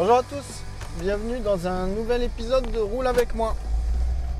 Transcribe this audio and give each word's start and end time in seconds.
Bonjour 0.00 0.14
à 0.14 0.22
tous, 0.22 0.62
bienvenue 1.00 1.40
dans 1.40 1.66
un 1.66 1.88
nouvel 1.88 2.22
épisode 2.22 2.70
de 2.70 2.78
Roule 2.78 3.08
avec 3.08 3.34
moi. 3.34 3.56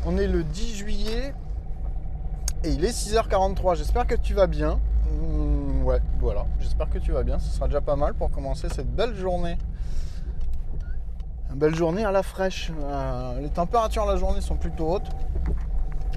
On 0.06 0.16
est 0.16 0.28
le 0.28 0.44
10 0.44 0.76
juillet 0.76 1.34
et 2.62 2.68
il 2.70 2.84
est 2.84 2.96
6h43. 2.96 3.74
J'espère 3.74 4.06
que 4.06 4.14
tu 4.14 4.34
vas 4.34 4.46
bien. 4.46 4.78
Mmh, 5.10 5.82
ouais, 5.82 6.00
voilà, 6.20 6.46
j'espère 6.60 6.88
que 6.88 6.98
tu 6.98 7.10
vas 7.10 7.24
bien. 7.24 7.40
Ce 7.40 7.48
sera 7.48 7.66
déjà 7.66 7.80
pas 7.80 7.96
mal 7.96 8.14
pour 8.14 8.30
commencer 8.30 8.68
cette 8.68 8.94
belle 8.94 9.16
journée. 9.16 9.58
Une 11.50 11.58
belle 11.58 11.74
journée 11.74 12.04
à 12.04 12.12
la 12.12 12.22
fraîche. 12.22 12.70
Euh, 12.80 13.40
les 13.40 13.50
températures 13.50 14.06
la 14.06 14.14
journée 14.14 14.40
sont 14.40 14.54
plutôt 14.54 14.88
hautes. 14.88 15.10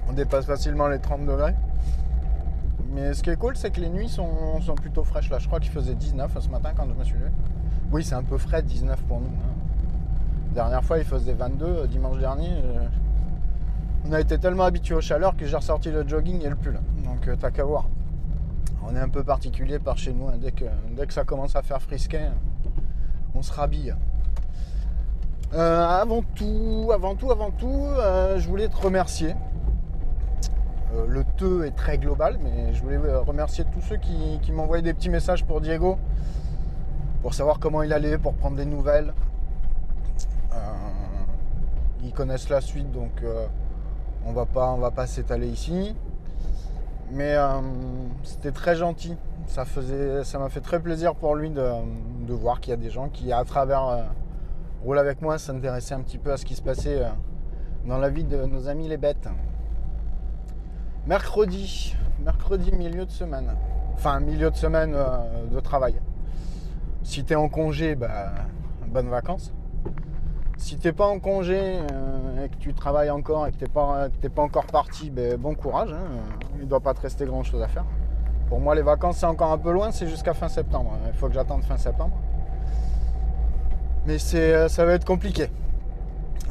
On 0.07 0.13
dépasse 0.13 0.45
facilement 0.45 0.87
les 0.87 0.99
30 0.99 1.25
degrés. 1.25 1.55
Mais 2.93 3.15
ce 3.15 3.23
qui 3.23 3.31
est 3.31 3.37
cool, 3.37 3.57
c'est 3.57 3.71
que 3.71 3.81
les 3.81 3.89
nuits 3.89 4.09
sont, 4.09 4.61
sont 4.61 4.75
plutôt 4.75 5.03
fraîches. 5.03 5.31
Là, 5.31 5.39
je 5.39 5.47
crois 5.47 5.59
qu'il 5.59 5.71
faisait 5.71 5.95
19 5.95 6.31
ce 6.39 6.49
matin 6.49 6.73
quand 6.77 6.87
je 6.87 6.93
me 6.93 7.03
suis 7.03 7.15
levé. 7.15 7.31
Oui, 7.91 8.03
c'est 8.03 8.15
un 8.15 8.23
peu 8.23 8.37
frais, 8.37 8.61
19 8.63 9.01
pour 9.03 9.19
nous. 9.19 9.25
hein. 9.27 9.53
Dernière 10.53 10.83
fois, 10.83 10.97
il 10.97 11.03
faisait 11.05 11.33
22 11.33 11.65
euh, 11.65 11.87
dimanche 11.87 12.19
dernier. 12.19 12.49
euh, 12.49 12.87
on 14.07 14.13
a 14.13 14.19
été 14.19 14.37
tellement 14.39 14.63
habitué 14.63 14.95
aux 14.95 15.01
chaleurs 15.01 15.35
que 15.35 15.45
j'ai 15.45 15.55
ressorti 15.55 15.91
le 15.91 16.07
jogging 16.07 16.41
et 16.43 16.49
le 16.49 16.55
pull. 16.55 16.79
Donc, 17.05 17.27
euh, 17.27 17.35
t'as 17.39 17.51
qu'à 17.51 17.63
voir. 17.63 17.85
On 18.87 18.95
est 18.95 18.99
un 18.99 19.09
peu 19.09 19.23
particulier 19.23 19.77
par 19.77 19.97
chez 19.97 20.13
nous. 20.13 20.27
hein. 20.27 20.33
Dès, 20.41 20.51
que, 20.51 21.13
ça 21.13 21.23
commence 21.23 21.55
à 21.55 21.61
faire 21.61 21.81
frisquet, 21.81 22.29
on 23.35 23.41
se 23.41 23.51
rhabille. 23.51 23.93
Avant 25.53 26.21
tout, 26.35 26.91
avant 26.93 27.15
tout, 27.15 27.29
avant 27.29 27.51
tout, 27.51 27.83
je 28.37 28.47
voulais 28.47 28.69
te 28.69 28.77
remercier. 28.77 29.35
Le 31.09 31.25
te 31.37 31.63
est 31.65 31.75
très 31.75 31.97
global, 31.97 32.39
mais 32.41 32.73
je 32.73 32.81
voulais 32.81 32.97
remercier 32.97 33.65
tous 33.65 33.81
ceux 33.81 33.97
qui 33.97 34.51
m'envoyaient 34.53 34.81
des 34.81 34.93
petits 34.93 35.09
messages 35.09 35.43
pour 35.43 35.59
Diego 35.59 35.97
pour 37.21 37.33
savoir 37.33 37.59
comment 37.59 37.83
il 37.83 37.93
allait, 37.93 38.17
pour 38.17 38.33
prendre 38.33 38.57
des 38.57 38.65
nouvelles. 38.65 39.13
Euh, 40.53 40.57
ils 42.03 42.13
connaissent 42.13 42.49
la 42.49 42.61
suite, 42.61 42.91
donc 42.91 43.11
euh, 43.23 43.45
on 44.25 44.33
va 44.33 44.45
pas, 44.45 44.71
on 44.71 44.77
va 44.77 44.91
pas 44.91 45.05
s'étaler 45.05 45.47
ici. 45.47 45.95
Mais 47.11 47.35
euh, 47.35 47.61
c'était 48.23 48.51
très 48.51 48.75
gentil. 48.75 49.17
Ça 49.47 49.65
m'a 50.39 50.49
fait 50.49 50.61
très 50.61 50.79
plaisir 50.79 51.15
pour 51.15 51.35
lui 51.35 51.49
de, 51.49 51.63
voir 52.29 52.61
qu'il 52.61 52.71
y 52.71 52.73
a 52.73 52.77
des 52.77 52.89
gens 52.89 53.09
qui, 53.09 53.33
à 53.33 53.43
travers 53.43 54.05
Roule 54.83 54.97
avec 54.97 55.21
moi, 55.21 55.37
s'intéressaient 55.37 55.93
un 55.93 56.01
petit 56.01 56.17
peu 56.17 56.31
à 56.31 56.37
ce 56.37 56.45
qui 56.45 56.55
se 56.55 56.61
passait 56.61 57.01
dans 57.85 57.97
la 57.97 58.09
vie 58.09 58.23
de 58.23 58.45
nos 58.45 58.69
amis 58.69 58.87
les 58.87 58.97
bêtes. 58.97 59.27
Mercredi, 61.05 61.95
mercredi 62.23 62.71
milieu 62.71 63.05
de 63.05 63.11
semaine. 63.11 63.53
Enfin, 63.93 64.19
milieu 64.21 64.49
de 64.49 64.55
semaine 64.55 64.95
de 65.51 65.59
travail. 65.59 65.95
Si 67.03 67.23
tu 67.23 67.33
es 67.33 67.35
en 67.35 67.49
congé, 67.49 67.95
bah, 67.95 68.31
bonnes 68.87 69.09
vacances. 69.09 69.53
Si 70.57 70.77
t'es 70.77 70.91
pas 70.91 71.07
en 71.07 71.19
congé 71.19 71.59
euh, 71.59 72.45
et 72.45 72.49
que 72.49 72.55
tu 72.57 72.73
travailles 72.73 73.09
encore 73.09 73.47
et 73.47 73.51
que 73.51 73.57
t'es 73.57 73.67
pas, 73.67 74.09
t'es 74.21 74.29
pas 74.29 74.43
encore 74.43 74.67
parti, 74.67 75.09
ben, 75.09 75.35
bon 75.37 75.55
courage. 75.55 75.91
hein. 75.91 76.21
Il 76.59 76.67
doit 76.67 76.79
pas 76.79 76.93
te 76.93 77.01
rester 77.01 77.25
grand 77.25 77.43
chose 77.43 77.61
à 77.63 77.67
faire. 77.67 77.85
Pour 78.47 78.59
moi, 78.59 78.75
les 78.75 78.83
vacances, 78.83 79.17
c'est 79.17 79.25
encore 79.25 79.51
un 79.51 79.57
peu 79.57 79.71
loin, 79.71 79.91
c'est 79.91 80.07
jusqu'à 80.07 80.33
fin 80.33 80.47
septembre. 80.49 80.91
Il 81.07 81.13
faut 81.17 81.27
que 81.27 81.33
j'attende 81.33 81.63
fin 81.63 81.77
septembre. 81.77 82.15
Mais 84.05 84.17
euh, 84.35 84.67
ça 84.67 84.85
va 84.85 84.93
être 84.93 85.05
compliqué. 85.05 85.49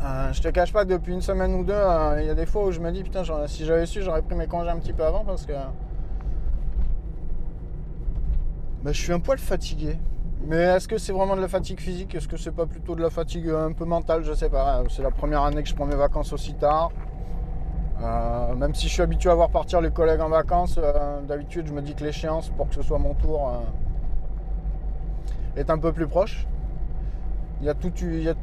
Euh, 0.02 0.32
je 0.32 0.40
te 0.40 0.48
cache 0.48 0.72
pas 0.72 0.84
que 0.84 0.90
depuis 0.90 1.12
une 1.12 1.20
semaine 1.20 1.54
ou 1.54 1.62
deux, 1.62 1.74
il 2.18 2.26
y 2.26 2.30
a 2.30 2.34
des 2.34 2.46
fois 2.46 2.64
où 2.64 2.72
je 2.72 2.80
me 2.80 2.90
dis, 2.90 3.02
putain, 3.02 3.22
si 3.46 3.64
j'avais 3.64 3.86
su, 3.86 4.02
j'aurais 4.02 4.22
pris 4.22 4.34
mes 4.34 4.46
congés 4.46 4.70
un 4.70 4.78
petit 4.78 4.92
peu 4.94 5.04
avant 5.04 5.24
parce 5.24 5.46
que 5.46 5.52
ben, 8.82 8.92
je 8.92 9.00
suis 9.00 9.12
un 9.12 9.20
poil 9.20 9.38
fatigué. 9.38 9.98
Mais 10.46 10.56
est-ce 10.56 10.88
que 10.88 10.98
c'est 10.98 11.12
vraiment 11.12 11.36
de 11.36 11.40
la 11.40 11.48
fatigue 11.48 11.80
physique? 11.80 12.14
Est-ce 12.14 12.26
que 12.26 12.36
c'est 12.36 12.50
pas 12.52 12.66
plutôt 12.66 12.94
de 12.94 13.02
la 13.02 13.10
fatigue 13.10 13.48
euh, 13.48 13.66
un 13.68 13.72
peu 13.72 13.84
mentale? 13.84 14.24
Je 14.24 14.32
sais 14.32 14.48
pas. 14.48 14.82
C'est 14.88 15.02
la 15.02 15.10
première 15.10 15.42
année 15.42 15.62
que 15.62 15.68
je 15.68 15.74
prends 15.74 15.86
mes 15.86 15.94
vacances 15.96 16.32
aussi 16.32 16.54
tard. 16.54 16.90
Euh, 18.02 18.54
même 18.54 18.74
si 18.74 18.88
je 18.88 18.92
suis 18.94 19.02
habitué 19.02 19.28
à 19.30 19.34
voir 19.34 19.50
partir 19.50 19.82
les 19.82 19.90
collègues 19.90 20.22
en 20.22 20.30
vacances, 20.30 20.78
euh, 20.82 21.20
d'habitude 21.20 21.66
je 21.66 21.72
me 21.74 21.82
dis 21.82 21.94
que 21.94 22.02
l'échéance 22.02 22.48
pour 22.48 22.70
que 22.70 22.74
ce 22.74 22.80
soit 22.82 22.98
mon 22.98 23.12
tour 23.12 23.50
euh, 23.50 23.58
est 25.60 25.68
un 25.68 25.78
peu 25.78 25.92
plus 25.92 26.06
proche. 26.06 26.46
Il 27.60 27.66
y 27.66 27.68
a 27.68 27.74
tout. 27.74 27.92
il 28.00 28.22
y 28.22 28.28
a- 28.30 28.34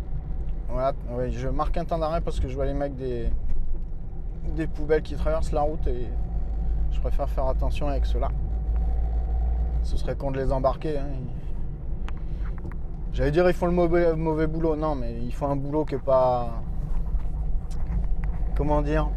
Voilà, 0.69 0.93
je 1.31 1.47
marque 1.47 1.75
un 1.77 1.85
temps 1.85 1.97
d'arrêt 1.97 2.21
parce 2.21 2.39
que 2.39 2.47
je 2.47 2.53
vois 2.55 2.65
les 2.67 2.75
mecs 2.75 2.95
des, 2.95 3.29
des 4.55 4.67
poubelles 4.67 5.01
qui 5.01 5.15
traversent 5.15 5.51
la 5.51 5.61
route 5.61 5.87
et 5.87 6.07
je 6.91 6.99
préfère 6.99 7.27
faire 7.27 7.47
attention 7.47 7.87
avec 7.87 8.05
ceux-là. 8.05 8.29
Ce 9.81 9.97
serait 9.97 10.15
con 10.15 10.29
de 10.29 10.37
les 10.39 10.51
embarquer. 10.51 10.99
hein. 10.99 11.07
J'allais 13.17 13.31
dire 13.31 13.49
ils 13.49 13.55
font 13.55 13.65
le 13.65 13.71
mauvais, 13.71 14.45
boulot. 14.45 14.75
Non, 14.75 14.93
mais 14.93 15.11
ils 15.23 15.33
font 15.33 15.49
un 15.49 15.55
boulot 15.55 15.85
qui 15.85 15.95
est 15.95 15.97
pas. 15.97 16.61
Comment 18.55 18.83
dire 18.83 19.09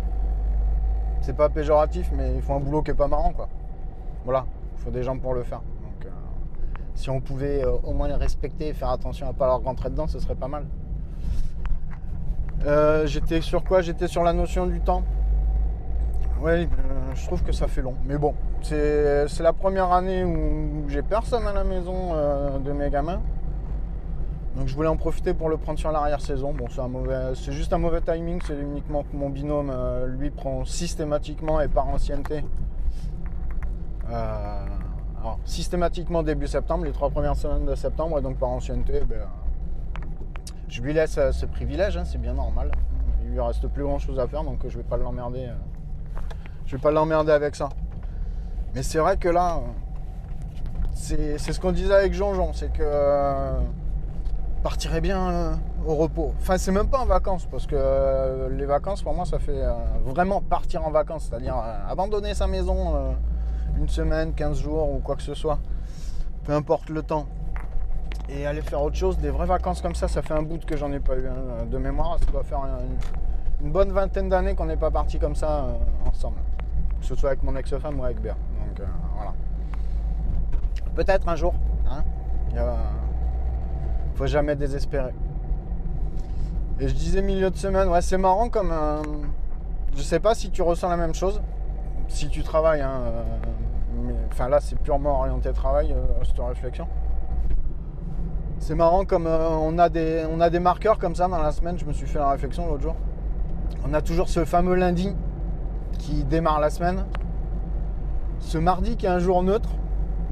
C'est 1.21 1.37
pas 1.37 1.51
péjoratif, 1.51 2.11
mais 2.17 2.35
ils 2.35 2.41
font 2.41 2.57
un 2.57 2.61
boulot 2.61 2.81
qui 2.81 2.93
est 2.93 2.95
pas 2.95 3.09
marrant, 3.09 3.35
quoi. 3.35 3.51
Voilà, 4.25 4.47
il 4.73 4.83
faut 4.83 4.91
des 4.91 5.03
gens 5.03 5.19
pour 5.19 5.35
le 5.35 5.43
faire. 5.43 5.59
Donc, 5.59 6.07
euh, 6.07 6.09
si 6.95 7.11
on 7.11 7.21
pouvait 7.21 7.63
euh, 7.63 7.73
au 7.85 7.93
moins 7.93 8.09
les 8.09 8.15
respecter 8.15 8.69
et 8.69 8.73
faire 8.73 8.89
attention 8.89 9.29
à 9.29 9.35
pas 9.35 9.47
leur 9.47 9.63
rentrer 9.63 9.91
dedans, 9.91 10.07
ce 10.07 10.19
serait 10.19 10.35
pas 10.35 10.49
mal. 10.49 10.65
Euh, 12.65 13.07
J'étais 13.07 13.43
sur 13.43 13.63
quoi? 13.65 13.83
J'étais 13.83 14.09
sur 14.09 14.23
la 14.23 14.33
notion 14.33 14.67
du 14.67 14.81
temps. 14.81 15.03
Oui, 16.41 16.67
je 17.13 17.27
trouve 17.27 17.43
que 17.43 17.53
ça 17.53 17.67
fait 17.67 17.83
long. 17.83 17.97
Mais 18.07 18.17
bon, 18.17 18.35
c'est 18.63 19.41
la 19.41 19.53
première 19.53 19.93
année 19.93 20.25
où 20.25 20.89
j'ai 20.89 21.03
personne 21.03 21.47
à 21.47 21.53
la 21.53 21.65
maison 21.65 22.15
de 22.65 22.73
mes 22.73 22.89
gamins. 22.89 23.21
Donc 24.57 24.67
je 24.67 24.75
voulais 24.75 24.89
en 24.89 24.97
profiter 24.97 25.33
pour 25.33 25.49
le 25.49 25.57
prendre 25.57 25.79
sur 25.79 25.93
l'arrière-saison. 25.93 26.53
Bon, 26.53 26.67
c'est 26.69 26.81
un 26.81 26.89
mauvais, 26.89 27.35
c'est 27.35 27.53
juste 27.53 27.73
un 27.73 27.79
mauvais 27.79 28.01
timing. 28.01 28.41
C'est 28.45 28.59
uniquement 28.59 29.05
que 29.05 29.17
mon 29.17 29.31
binôme, 29.31 29.71
euh, 29.73 30.07
lui, 30.07 30.31
prend 30.31 30.65
systématiquement 30.65 31.61
et 31.61 31.69
par 31.69 31.89
ancienneté. 31.89 32.45
euh, 34.11 34.67
alors, 35.21 35.39
systématiquement 35.45 36.23
début 36.23 36.47
septembre, 36.47 36.85
les 36.85 36.93
trois 36.93 37.11
premières 37.11 37.37
semaines 37.37 37.67
de 37.67 37.75
septembre, 37.75 38.19
et 38.19 38.23
donc 38.23 38.39
par 38.39 38.49
ancienneté, 38.49 39.03
ben, 39.09 39.29
je 40.69 40.81
lui 40.83 40.93
laisse 40.95 41.19
euh, 41.19 41.31
ce 41.31 41.47
privilège, 41.47 41.97
hein, 41.97 42.05
c'est 42.05 42.19
bien 42.21 42.35
normal. 42.35 42.73
Il 43.23 43.31
lui 43.31 43.41
reste 43.41 43.69
plus 43.69 43.83
grand 43.85 43.99
chose 43.99 44.19
à 44.19 44.27
faire, 44.27 44.43
donc 44.45 44.67
je 44.67 44.77
vais 44.77 44.83
pas 44.85 44.97
l'emmerder. 44.97 45.47
euh, 45.47 45.55
je 46.67 46.77
vais 46.77 46.83
pas 46.83 46.91
l'emmerder 46.91 47.33
avec 47.33 47.55
ça. 47.55 47.69
Mais 48.75 48.83
c'est 48.83 48.99
vrai 48.99 49.17
que 49.17 49.29
là, 49.29 49.61
c'est 50.95 51.39
c'est 51.39 51.53
ce 51.53 51.61
qu'on 51.61 51.73
disait 51.73 51.95
avec 51.95 52.15
Jean-Jean, 52.15 52.53
c'est 52.53 52.73
que 52.73 52.83
partirait 54.63 55.01
bien 55.01 55.29
euh, 55.31 55.55
au 55.87 55.95
repos. 55.97 56.35
Enfin, 56.41 56.59
c'est 56.59 56.73
même 56.73 56.89
pas 56.89 56.99
en 56.99 57.07
vacances, 57.07 57.47
parce 57.51 57.67
que 57.67 57.77
euh, 57.77 58.49
les 58.51 58.67
vacances, 58.67 59.03
pour 59.03 59.15
moi, 59.15 59.25
ça 59.25 59.39
fait 59.39 59.53
euh, 59.63 59.73
vraiment 60.05 60.41
partir 60.41 60.87
en 60.87 60.91
vacances, 60.91 61.29
c'est-à-dire 61.31 61.57
abandonner 61.89 62.35
sa 62.35 62.47
maison 62.47 63.17
une 63.79 63.89
semaine, 63.89 64.35
15 64.35 64.61
jours 64.61 64.93
ou 64.93 64.99
quoi 64.99 65.17
que 65.17 65.23
ce 65.23 65.35
soit, 65.35 65.59
peu 66.45 66.53
importe 66.53 66.91
le 66.91 67.03
temps, 67.03 67.27
et 68.29 68.47
aller 68.47 68.61
faire 68.61 68.83
autre 68.83 68.97
chose. 68.97 69.19
Des 69.19 69.31
vraies 69.31 69.47
vacances 69.47 69.81
comme 69.81 69.95
ça, 69.95 70.09
ça 70.09 70.23
fait 70.23 70.35
un 70.35 70.43
bout 70.43 70.65
que 70.65 70.77
j'en 70.77 70.93
ai 70.93 71.01
pas 71.01 71.17
eu 71.17 71.27
hein, 71.27 71.65
de 71.67 71.79
mémoire. 71.79 72.19
Ça 72.19 72.31
doit 72.31 72.45
faire 72.45 72.61
une, 73.61 73.71
bonne 73.71 73.93
vingtaine 73.93 74.29
d'années 74.29 74.55
qu'on 74.55 74.67
n'est 74.67 74.77
pas 74.77 74.91
parti 74.91 75.19
comme 75.19 75.35
ça 75.35 75.67
ensemble, 76.07 76.39
que 77.01 77.07
ce 77.07 77.15
soit 77.15 77.31
avec 77.31 77.43
mon 77.43 77.57
ex-femme 77.57 77.99
ou 78.01 78.05
avec 78.05 78.21
Béa. 78.21 78.35
Donc 78.35 78.87
voilà. 79.15 79.33
Peut-être 80.95 81.29
un 81.29 81.37
jour, 81.37 81.55
hein. 81.89 82.03
Faut 84.21 84.27
jamais 84.27 84.55
désespérer. 84.55 85.15
Et 86.79 86.89
je 86.89 86.95
disais 86.95 87.23
milieu 87.23 87.51
de 87.51 87.57
semaine, 87.57 87.89
ouais, 87.89 88.03
c'est 88.03 88.19
marrant 88.19 88.51
comme. 88.51 88.71
euh, 88.71 89.01
je 89.97 90.03
sais 90.03 90.21
pas 90.21 90.35
si 90.35 90.51
tu 90.51 90.61
ressens 90.61 90.91
la 90.91 90.99
même 90.99 91.15
chose, 91.15 91.41
si 92.09 92.29
tu 92.29 92.43
travailles, 92.43 92.83
hein, 92.83 93.01
euh, 93.07 93.23
mais- 94.05 94.15
enfin 94.31 94.49
là 94.49 94.61
c'est 94.61 94.79
purement 94.79 95.21
orienté 95.21 95.51
travail, 95.53 95.93
euh, 95.93 96.23
cette 96.25 96.39
réflexion. 96.39 96.87
C'est 98.59 98.75
marrant 98.75 99.07
comme 99.07 99.27
on, 99.27 99.79
a 99.79 99.89
des, 99.89 100.27
on 100.31 100.39
a 100.39 100.51
des 100.51 100.61
marqueurs 100.61 100.99
comme 100.99 101.15
ça 101.15 101.27
dans 101.27 101.41
la 101.41 101.51
semaine, 101.51 101.79
je 101.79 101.87
me 101.87 101.93
suis 101.95 102.07
fait 102.07 102.19
la 102.19 102.29
réflexion 102.29 102.67
l'autre 102.67 102.83
jour. 102.83 102.97
On 103.89 103.95
a 103.95 104.03
toujours 104.03 104.29
ce 104.29 104.45
fameux 104.45 104.75
lundi 104.75 105.17
qui 105.99 106.25
démarre 106.25 106.61
la 106.61 106.69
semaine. 106.69 107.07
Ce 108.41 108.59
mardi 108.59 108.99
qui 108.99 109.07
est 109.07 109.09
un 109.09 109.19
jour 109.19 109.43
neutre, 109.43 109.71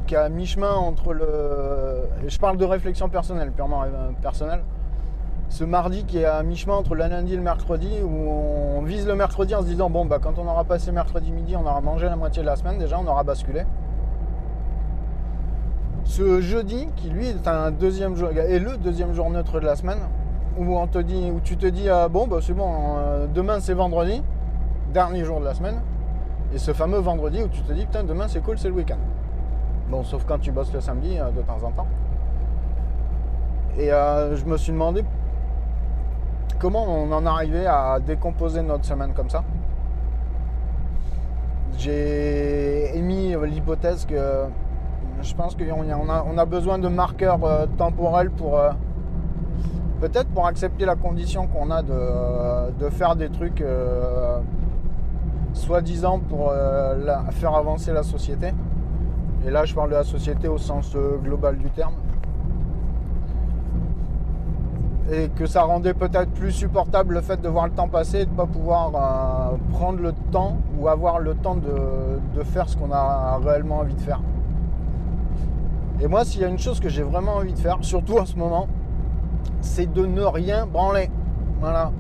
qui 0.09 0.15
est 0.15 0.19
à 0.19 0.29
mi-chemin 0.31 0.73
entre 0.73 1.13
le. 1.13 2.09
je 2.27 2.39
parle 2.39 2.57
de 2.57 2.65
réflexion 2.65 3.09
personnelle, 3.11 3.53
purement 3.53 3.83
euh, 3.83 4.11
personnelle. 4.23 4.65
Ce 5.51 5.65
mardi 5.65 6.05
qui 6.05 6.19
est 6.19 6.25
à 6.25 6.43
mi-chemin 6.43 6.75
entre 6.75 6.95
le 6.95 7.07
lundi 7.07 7.35
et 7.35 7.37
le 7.37 7.43
mercredi, 7.43 7.91
où 8.03 8.09
on 8.09 8.83
vise 8.83 9.07
le 9.07 9.15
mercredi 9.15 9.55
en 9.55 9.61
se 9.61 9.67
disant 9.67 9.91
bon 9.91 10.07
bah 10.07 10.19
quand 10.21 10.39
on 10.39 10.49
aura 10.49 10.65
passé 10.65 10.93
mercredi 10.93 11.31
midi, 11.31 11.55
on 11.57 11.61
aura 11.61 11.81
mangé 11.83 12.07
la 12.07 12.17
moitié 12.17 12.43
de 12.43 12.47
la 12.47 12.57
semaine 12.57 12.79
déjà, 12.79 12.99
on 12.99 13.07
aura 13.07 13.23
basculé. 13.23 13.65
Ce 16.05 16.41
jeudi, 16.41 16.89
qui 16.97 17.11
lui 17.11 17.29
est 17.29 17.47
un 17.47 17.71
deuxième 17.71 18.17
jour, 18.17 18.31
est 18.31 18.59
le 18.59 18.79
deuxième 18.79 19.13
jour 19.13 19.29
neutre 19.29 19.61
de 19.61 19.67
la 19.67 19.77
semaine, 19.77 20.01
où 20.59 20.75
on 20.79 20.87
te 20.87 20.99
dit, 20.99 21.31
où 21.31 21.41
tu 21.41 21.59
te 21.59 21.67
dis 21.67 21.91
ah, 21.91 22.09
bon 22.09 22.27
bah 22.27 22.39
c'est 22.41 22.55
bon, 22.55 22.73
euh, 22.97 23.27
demain 23.27 23.61
c'est 23.61 23.75
vendredi, 23.75 24.23
dernier 24.95 25.25
jour 25.25 25.39
de 25.39 25.45
la 25.45 25.53
semaine, 25.53 25.83
et 26.55 26.59
ce 26.59 26.73
fameux 26.73 26.99
vendredi 26.99 27.43
où 27.43 27.49
tu 27.49 27.61
te 27.61 27.73
dis 27.75 27.85
putain 27.85 28.05
demain 28.05 28.27
c'est 28.27 28.41
cool, 28.41 28.59
c'est 28.59 28.69
le 28.69 28.75
week-end. 28.75 28.97
Bon, 29.91 30.05
sauf 30.05 30.27
quand 30.27 30.39
tu 30.39 30.53
bosses 30.53 30.73
le 30.75 30.81
samedi 30.83 31.19
euh, 31.19 31.31
de 31.31 31.41
temps 31.41 31.63
en 31.65 31.71
temps. 31.71 31.87
Et 33.79 33.91
euh, 33.91 34.37
je 34.37 34.45
me 34.45 34.59
suis 34.59 34.73
demandé 34.73 35.03
comment 36.59 36.85
on 36.85 37.11
en 37.11 37.25
arrivait 37.25 37.67
à 37.67 37.99
décomposer 37.99 38.61
notre 38.61 38.85
semaine 38.85 39.15
comme 39.15 39.31
ça. 39.31 39.45
J'ai 41.79 42.97
émis 42.99 43.35
l'hypothèse 43.47 44.05
que 44.05 44.45
je 45.23 45.35
pense 45.35 45.57
qu'on 45.57 46.39
a, 46.39 46.45
besoin 46.45 46.79
de 46.79 46.89
marqueurs 46.89 47.43
euh, 47.45 47.67
temporels 47.79 48.31
pour 48.31 48.61
peut-être 50.01 50.29
pour 50.29 50.47
accepter 50.47 50.85
la 50.85 50.97
condition 50.97 51.47
qu'on 51.47 51.71
a 51.71 51.83
de, 51.83 52.91
faire 52.91 53.17
des 53.17 53.31
trucs 53.31 53.65
soi-disant 55.55 56.19
pour 56.19 56.53
faire 57.33 57.55
avancer 57.55 57.93
la 57.93 58.03
société. 58.03 58.53
Et 59.47 59.51
là, 59.51 59.65
je 59.65 59.75
parle 59.75 59.91
de 59.91 59.95
la 59.95 60.05
société 60.05 60.49
au 60.49 60.59
sens 60.59 60.95
euh, 60.97 61.17
global 61.19 61.57
du 61.59 61.71
terme. 61.71 61.95
Et 65.11 65.29
que 65.31 65.47
ça 65.47 65.63
rendait 65.63 65.95
peut-être 65.95 66.31
plus 66.33 66.53
supportable 66.53 67.15
le 67.15 67.21
fait 67.23 67.41
de 67.41 67.49
voir 67.49 67.67
le 67.67 67.73
temps 67.73 67.89
passer 67.89 68.21
et 68.21 68.27
de 68.27 68.31
ne 68.31 68.37
pas 68.37 68.47
pouvoir 68.47 68.91
euh, 68.95 69.57
prendre 69.73 70.01
le 70.01 70.13
temps 70.33 70.59
ou 70.79 70.89
avoir 70.89 71.19
le 71.19 71.35
temps 71.35 71.57
de, 71.57 72.39
de 72.39 72.43
faire 72.43 72.69
ce 72.69 72.77
qu'on 72.77 72.93
a 72.93 73.39
réellement 73.43 73.79
envie 73.79 73.95
de 73.95 74.01
faire. 74.01 74.21
Et 76.01 76.07
moi, 76.07 76.25
s'il 76.25 76.43
y 76.43 76.45
a 76.45 76.49
une 76.49 76.59
chose 76.59 76.79
que 76.79 76.89
j'ai 76.89 77.03
vraiment 77.03 77.37
envie 77.37 77.55
de 77.55 77.59
faire, 77.59 77.79
surtout 77.81 78.19
en 78.19 78.27
ce 78.27 78.37
moment, 78.37 78.69
c'est 79.61 79.91
de 79.93 80.05
ne 80.05 80.23
rien 80.23 80.67
branler. 80.67 81.11
Voilà. 81.61 81.91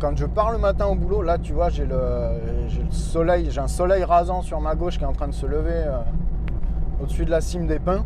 Quand 0.00 0.16
je 0.16 0.26
pars 0.26 0.52
le 0.52 0.58
matin 0.58 0.86
au 0.86 0.94
boulot, 0.94 1.22
là, 1.22 1.38
tu 1.38 1.52
vois, 1.52 1.68
j'ai 1.68 1.86
le, 1.86 1.98
soleil, 2.90 3.50
j'ai 3.50 3.60
un 3.60 3.68
soleil 3.68 4.04
rasant 4.04 4.42
sur 4.42 4.60
ma 4.60 4.74
gauche 4.74 4.98
qui 4.98 5.04
est 5.04 5.06
en 5.06 5.12
train 5.12 5.28
de 5.28 5.34
se 5.34 5.46
lever 5.46 5.72
euh, 5.72 5.98
au-dessus 7.02 7.24
de 7.24 7.30
la 7.30 7.40
cime 7.40 7.66
des 7.66 7.78
pins, 7.78 8.04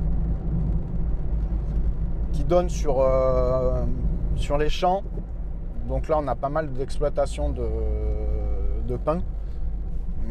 qui 2.32 2.44
donne 2.44 2.68
sur, 2.68 3.00
euh, 3.00 3.84
sur 4.36 4.58
les 4.58 4.68
champs. 4.68 5.02
Donc 5.88 6.08
là, 6.08 6.18
on 6.18 6.28
a 6.28 6.34
pas 6.34 6.50
mal 6.50 6.72
d'exploitation 6.72 7.50
de, 7.50 7.66
de 8.86 8.96
pins. 8.96 9.22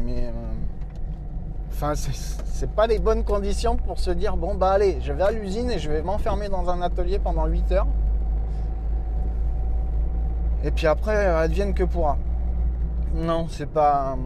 Mais 0.04 0.26
euh, 0.26 0.32
Enfin, 1.80 1.92
c'est 1.94 2.70
pas 2.72 2.88
les 2.88 2.98
bonnes 2.98 3.22
conditions 3.22 3.76
pour 3.76 4.00
se 4.00 4.10
dire 4.10 4.36
bon 4.36 4.56
bah 4.56 4.72
allez, 4.72 4.98
je 5.00 5.12
vais 5.12 5.22
à 5.22 5.30
l'usine 5.30 5.70
et 5.70 5.78
je 5.78 5.88
vais 5.88 6.02
m'enfermer 6.02 6.48
dans 6.48 6.68
un 6.70 6.82
atelier 6.82 7.20
pendant 7.20 7.46
8 7.46 7.70
heures. 7.70 7.86
Et 10.64 10.70
puis 10.70 10.86
après, 10.86 11.26
advienne 11.26 11.74
que 11.74 11.84
pourra. 11.84 12.18
Non, 13.14 13.46
c'est 13.48 13.70
pas. 13.70 14.16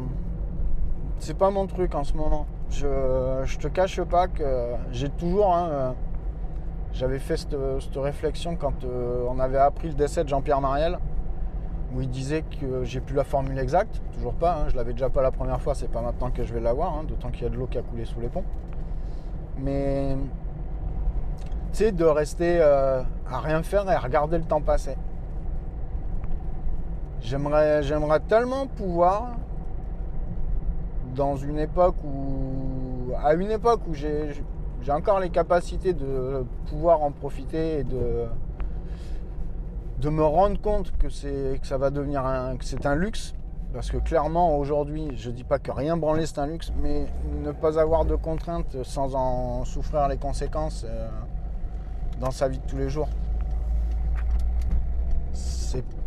C'est 1.18 1.36
pas 1.36 1.50
mon 1.50 1.66
truc 1.66 1.94
en 1.94 2.04
ce 2.04 2.14
moment. 2.14 2.46
Je, 2.70 3.42
je 3.44 3.58
te 3.58 3.68
cache 3.68 4.00
pas 4.02 4.28
que 4.28 4.72
j'ai 4.92 5.08
toujours. 5.10 5.54
hein, 5.54 5.68
euh, 5.70 5.92
J'avais 6.92 7.18
fait 7.18 7.36
cette, 7.36 7.54
réflexion 7.96 8.56
quand 8.56 8.84
euh, 8.84 9.24
on 9.30 9.38
avait 9.38 9.58
appris 9.58 9.88
le 9.88 9.94
décès 9.94 10.24
de 10.24 10.28
Jean-Pierre 10.28 10.60
Mariel, 10.60 10.98
où 11.94 12.00
il 12.00 12.08
disait 12.08 12.42
que 12.60 12.82
j'ai 12.84 13.00
plus 13.00 13.14
la 13.14 13.24
formule 13.24 13.58
exacte. 13.58 14.00
Toujours 14.14 14.34
pas, 14.34 14.54
hein, 14.56 14.68
je 14.68 14.76
l'avais 14.76 14.92
déjà 14.92 15.10
pas 15.10 15.22
la 15.22 15.30
première 15.30 15.60
fois, 15.60 15.74
c'est 15.74 15.90
pas 15.90 16.00
maintenant 16.00 16.30
que 16.30 16.44
je 16.44 16.52
vais 16.52 16.60
l'avoir, 16.60 16.94
hein, 16.94 17.04
d'autant 17.06 17.30
qu'il 17.30 17.42
y 17.44 17.46
a 17.46 17.50
de 17.50 17.56
l'eau 17.56 17.66
qui 17.66 17.78
a 17.78 17.82
coulé 17.82 18.04
sous 18.04 18.20
les 18.20 18.28
ponts. 18.28 18.44
Mais. 19.58 20.16
Sais, 21.72 21.92
de 21.92 22.04
rester 22.04 22.58
euh, 22.60 23.02
à 23.30 23.38
rien 23.38 23.62
faire 23.62 23.88
et 23.90 23.94
à 23.94 24.00
regarder 24.00 24.36
le 24.38 24.44
temps 24.44 24.60
passer. 24.60 24.96
J'aimerais, 27.22 27.82
j'aimerais 27.82 28.20
tellement 28.20 28.66
pouvoir, 28.66 29.36
dans 31.14 31.36
une 31.36 31.58
époque 31.58 31.96
où, 32.04 33.12
à 33.22 33.34
une 33.34 33.50
époque 33.50 33.80
où 33.88 33.94
j'ai, 33.94 34.30
j'ai 34.82 34.92
encore 34.92 35.20
les 35.20 35.30
capacités 35.30 35.92
de 35.92 36.44
pouvoir 36.66 37.02
en 37.02 37.12
profiter 37.12 37.78
et 37.78 37.84
de, 37.84 38.26
de 40.00 40.08
me 40.10 40.24
rendre 40.24 40.60
compte 40.60 40.92
que 40.98 41.08
c'est, 41.08 41.60
que 41.60 41.66
ça 41.66 41.78
va 41.78 41.90
devenir 41.90 42.26
un, 42.26 42.56
que 42.56 42.64
c'est 42.64 42.86
un 42.86 42.96
luxe. 42.96 43.34
Parce 43.72 43.90
que 43.90 43.96
clairement, 43.96 44.58
aujourd'hui, 44.58 45.16
je 45.16 45.30
dis 45.30 45.44
pas 45.44 45.58
que 45.58 45.70
rien 45.70 45.96
branler 45.96 46.26
c'est 46.26 46.40
un 46.40 46.46
luxe, 46.46 46.72
mais 46.82 47.06
ne 47.42 47.52
pas 47.52 47.78
avoir 47.78 48.04
de 48.04 48.16
contraintes 48.16 48.82
sans 48.82 49.14
en 49.14 49.64
souffrir 49.64 50.08
les 50.08 50.18
conséquences 50.18 50.84
euh, 50.86 51.08
dans 52.20 52.30
sa 52.32 52.48
vie 52.48 52.58
de 52.58 52.66
tous 52.66 52.76
les 52.76 52.90
jours, 52.90 53.08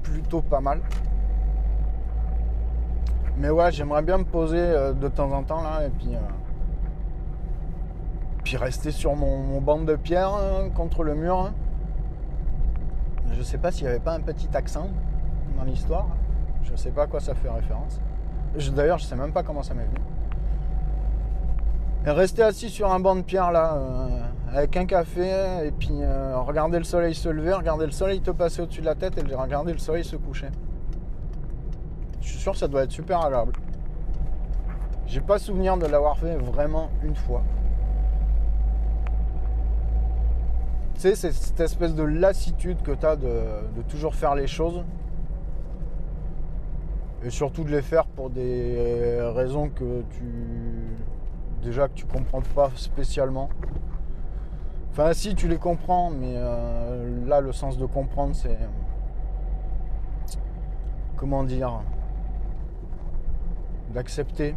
plutôt 0.05 0.41
pas 0.41 0.61
mal. 0.61 0.79
Mais 3.37 3.49
ouais, 3.49 3.71
j'aimerais 3.71 4.01
bien 4.01 4.19
me 4.19 4.23
poser 4.23 4.59
euh, 4.59 4.93
de 4.93 5.07
temps 5.09 5.31
en 5.31 5.43
temps 5.43 5.61
là 5.61 5.85
et 5.85 5.89
puis, 5.89 6.15
euh, 6.15 6.19
puis 8.43 8.55
rester 8.55 8.91
sur 8.91 9.15
mon, 9.15 9.59
banc 9.59 9.79
de 9.79 9.95
pierre 9.95 10.33
hein, 10.33 10.69
contre 10.73 11.03
le 11.03 11.15
mur. 11.15 11.37
hein. 11.37 11.53
Je 13.33 13.41
sais 13.41 13.57
pas 13.57 13.71
s'il 13.71 13.83
n'y 13.83 13.89
avait 13.89 13.99
pas 13.99 14.13
un 14.13 14.21
petit 14.21 14.47
accent 14.55 14.87
dans 15.57 15.63
l'histoire. 15.63 16.07
Je 16.63 16.75
sais 16.75 16.91
pas 16.91 17.03
à 17.03 17.07
quoi 17.07 17.19
ça 17.19 17.35
fait 17.35 17.49
référence. 17.49 17.99
D'ailleurs, 18.73 18.99
je 18.99 19.05
sais 19.05 19.15
même 19.15 19.33
pas 19.33 19.43
comment 19.43 19.63
ça 19.63 19.73
m'est 19.73 19.83
venu. 19.83 19.99
Et 22.05 22.11
rester 22.11 22.43
assis 22.43 22.69
sur 22.69 22.91
un 22.93 22.99
banc 22.99 23.15
de 23.15 23.21
pierre 23.21 23.51
là, 23.51 23.75
euh, 23.75 24.21
avec 24.51 24.77
un 24.77 24.85
café, 24.85 25.65
et 25.65 25.71
puis 25.71 25.89
euh, 26.01 26.39
regarder 26.39 26.77
le 26.77 26.83
soleil 26.83 27.13
se 27.13 27.29
lever, 27.29 27.53
regarder 27.53 27.85
le 27.85 27.91
soleil 27.91 28.21
te 28.21 28.31
passer 28.31 28.61
au-dessus 28.61 28.81
de 28.81 28.85
la 28.85 28.95
tête 28.95 29.17
et 29.17 29.35
regarder 29.35 29.73
le 29.73 29.79
soleil 29.79 30.03
se 30.03 30.15
coucher. 30.15 30.47
Je 32.21 32.29
suis 32.29 32.39
sûr 32.39 32.53
que 32.53 32.57
ça 32.57 32.67
doit 32.67 32.83
être 32.83 32.91
super 32.91 33.21
agréable. 33.21 33.53
J'ai 35.07 35.21
pas 35.21 35.37
souvenir 35.39 35.77
de 35.77 35.85
l'avoir 35.85 36.17
fait 36.17 36.35
vraiment 36.37 36.89
une 37.03 37.15
fois. 37.15 37.43
Tu 40.95 41.01
sais, 41.01 41.15
c'est 41.15 41.31
cette 41.31 41.59
espèce 41.59 41.93
de 41.93 42.03
lassitude 42.03 42.81
que 42.81 42.91
tu 42.91 43.05
as 43.05 43.15
de, 43.15 43.27
de 43.75 43.81
toujours 43.87 44.15
faire 44.15 44.33
les 44.33 44.47
choses. 44.47 44.83
Et 47.23 47.29
surtout 47.29 47.63
de 47.63 47.71
les 47.71 47.81
faire 47.81 48.05
pour 48.05 48.29
des 48.29 49.19
raisons 49.35 49.69
que 49.69 50.03
tu. 50.11 50.23
Déjà 51.61 51.87
que 51.87 51.93
tu 51.93 52.05
comprends 52.05 52.41
pas 52.41 52.71
spécialement. 52.75 53.49
Enfin, 54.97 55.11
si 55.11 55.35
tu 55.35 55.49
les 55.49 55.57
comprends, 55.57 56.09
mais 56.09 56.35
euh, 56.37 57.27
là, 57.27 57.41
le 57.41 57.51
sens 57.51 57.77
de 57.77 57.85
comprendre, 57.85 58.33
c'est. 58.33 58.57
Comment 61.17 61.43
dire 61.43 61.81
D'accepter 63.93 64.55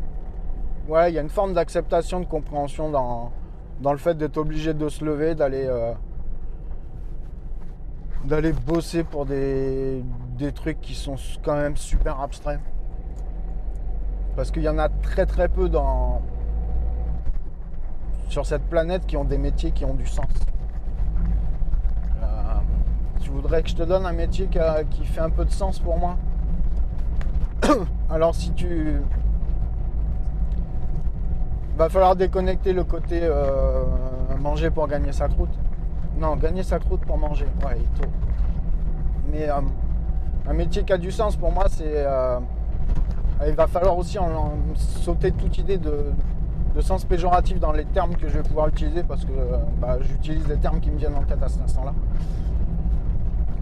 ouais, 0.88 1.10
il 1.10 1.16
y 1.16 1.18
a 1.18 1.22
une 1.22 1.28
forme 1.28 1.54
d'acceptation, 1.54 2.20
de 2.20 2.24
compréhension 2.24 2.88
dans, 2.88 3.32
dans 3.80 3.90
le 3.90 3.98
fait 3.98 4.16
d'être 4.16 4.36
obligé 4.36 4.74
de 4.74 4.88
se 4.88 5.04
lever, 5.04 5.34
d'aller 5.34 5.66
euh, 5.66 5.92
d'aller 8.24 8.52
bosser 8.52 9.02
pour 9.02 9.26
des, 9.26 10.04
des 10.36 10.52
trucs 10.52 10.80
qui 10.80 10.94
sont 10.94 11.16
quand 11.42 11.56
même 11.56 11.76
super 11.76 12.20
abstraits. 12.20 12.60
Parce 14.36 14.52
qu'il 14.52 14.62
y 14.62 14.68
en 14.68 14.78
a 14.78 14.88
très 14.88 15.26
très 15.26 15.48
peu 15.48 15.68
dans, 15.68 16.22
sur 18.28 18.44
cette 18.44 18.62
planète 18.64 19.06
qui 19.06 19.16
ont 19.16 19.24
des 19.24 19.38
métiers 19.38 19.70
qui 19.72 19.84
ont 19.84 19.94
du 19.94 20.06
sens. 20.06 20.26
Euh, 22.22 22.26
tu 23.20 23.30
voudrais 23.30 23.62
que 23.62 23.70
je 23.70 23.76
te 23.76 23.82
donne 23.82 24.06
un 24.06 24.12
métier 24.12 24.48
qui, 24.48 25.04
fait 25.04 25.20
un 25.20 25.30
peu 25.30 25.44
de 25.44 25.50
sens 25.50 25.78
pour 25.78 25.98
moi? 25.98 26.16
Alors 28.10 28.34
si 28.34 28.52
tu... 28.52 29.00
Va 31.76 31.88
falloir 31.88 32.16
déconnecter 32.16 32.72
le 32.72 32.84
côté 32.84 33.20
euh, 33.22 33.84
manger 34.40 34.70
pour 34.70 34.88
gagner 34.88 35.12
sa 35.12 35.28
croûte. 35.28 35.56
Non, 36.18 36.36
gagner 36.36 36.64
sa 36.64 36.78
croûte 36.80 37.02
pour 37.02 37.16
manger. 37.16 37.46
Ouais, 37.64 37.78
il 37.78 38.00
tôt. 38.00 38.08
Mais 39.30 39.48
euh, 39.48 39.60
un 40.48 40.52
métier 40.52 40.82
qui 40.82 40.92
a 40.92 40.98
du 40.98 41.12
sens 41.12 41.36
pour 41.36 41.52
moi, 41.52 41.66
c'est... 41.68 42.04
il 43.46 43.54
va 43.54 43.66
falloir 43.68 43.96
aussi 43.96 44.18
en 44.18 44.52
sauter 44.74 45.30
toute 45.30 45.56
idée 45.58 45.78
de, 45.78 46.12
sens 46.82 47.04
péjoratif 47.04 47.58
dans 47.58 47.72
les 47.72 47.84
termes 47.84 48.14
que 48.14 48.28
je 48.28 48.38
vais 48.38 48.42
pouvoir 48.42 48.68
utiliser 48.68 49.02
parce 49.02 49.24
que 49.24 49.32
euh, 49.32 49.58
bah, 49.80 49.98
j'utilise 50.00 50.46
les 50.48 50.56
termes 50.56 50.80
qui 50.80 50.90
me 50.90 50.96
viennent 50.96 51.16
en 51.16 51.22
tête 51.22 51.42
à 51.42 51.48
cet 51.48 51.62
instant-là. 51.62 51.94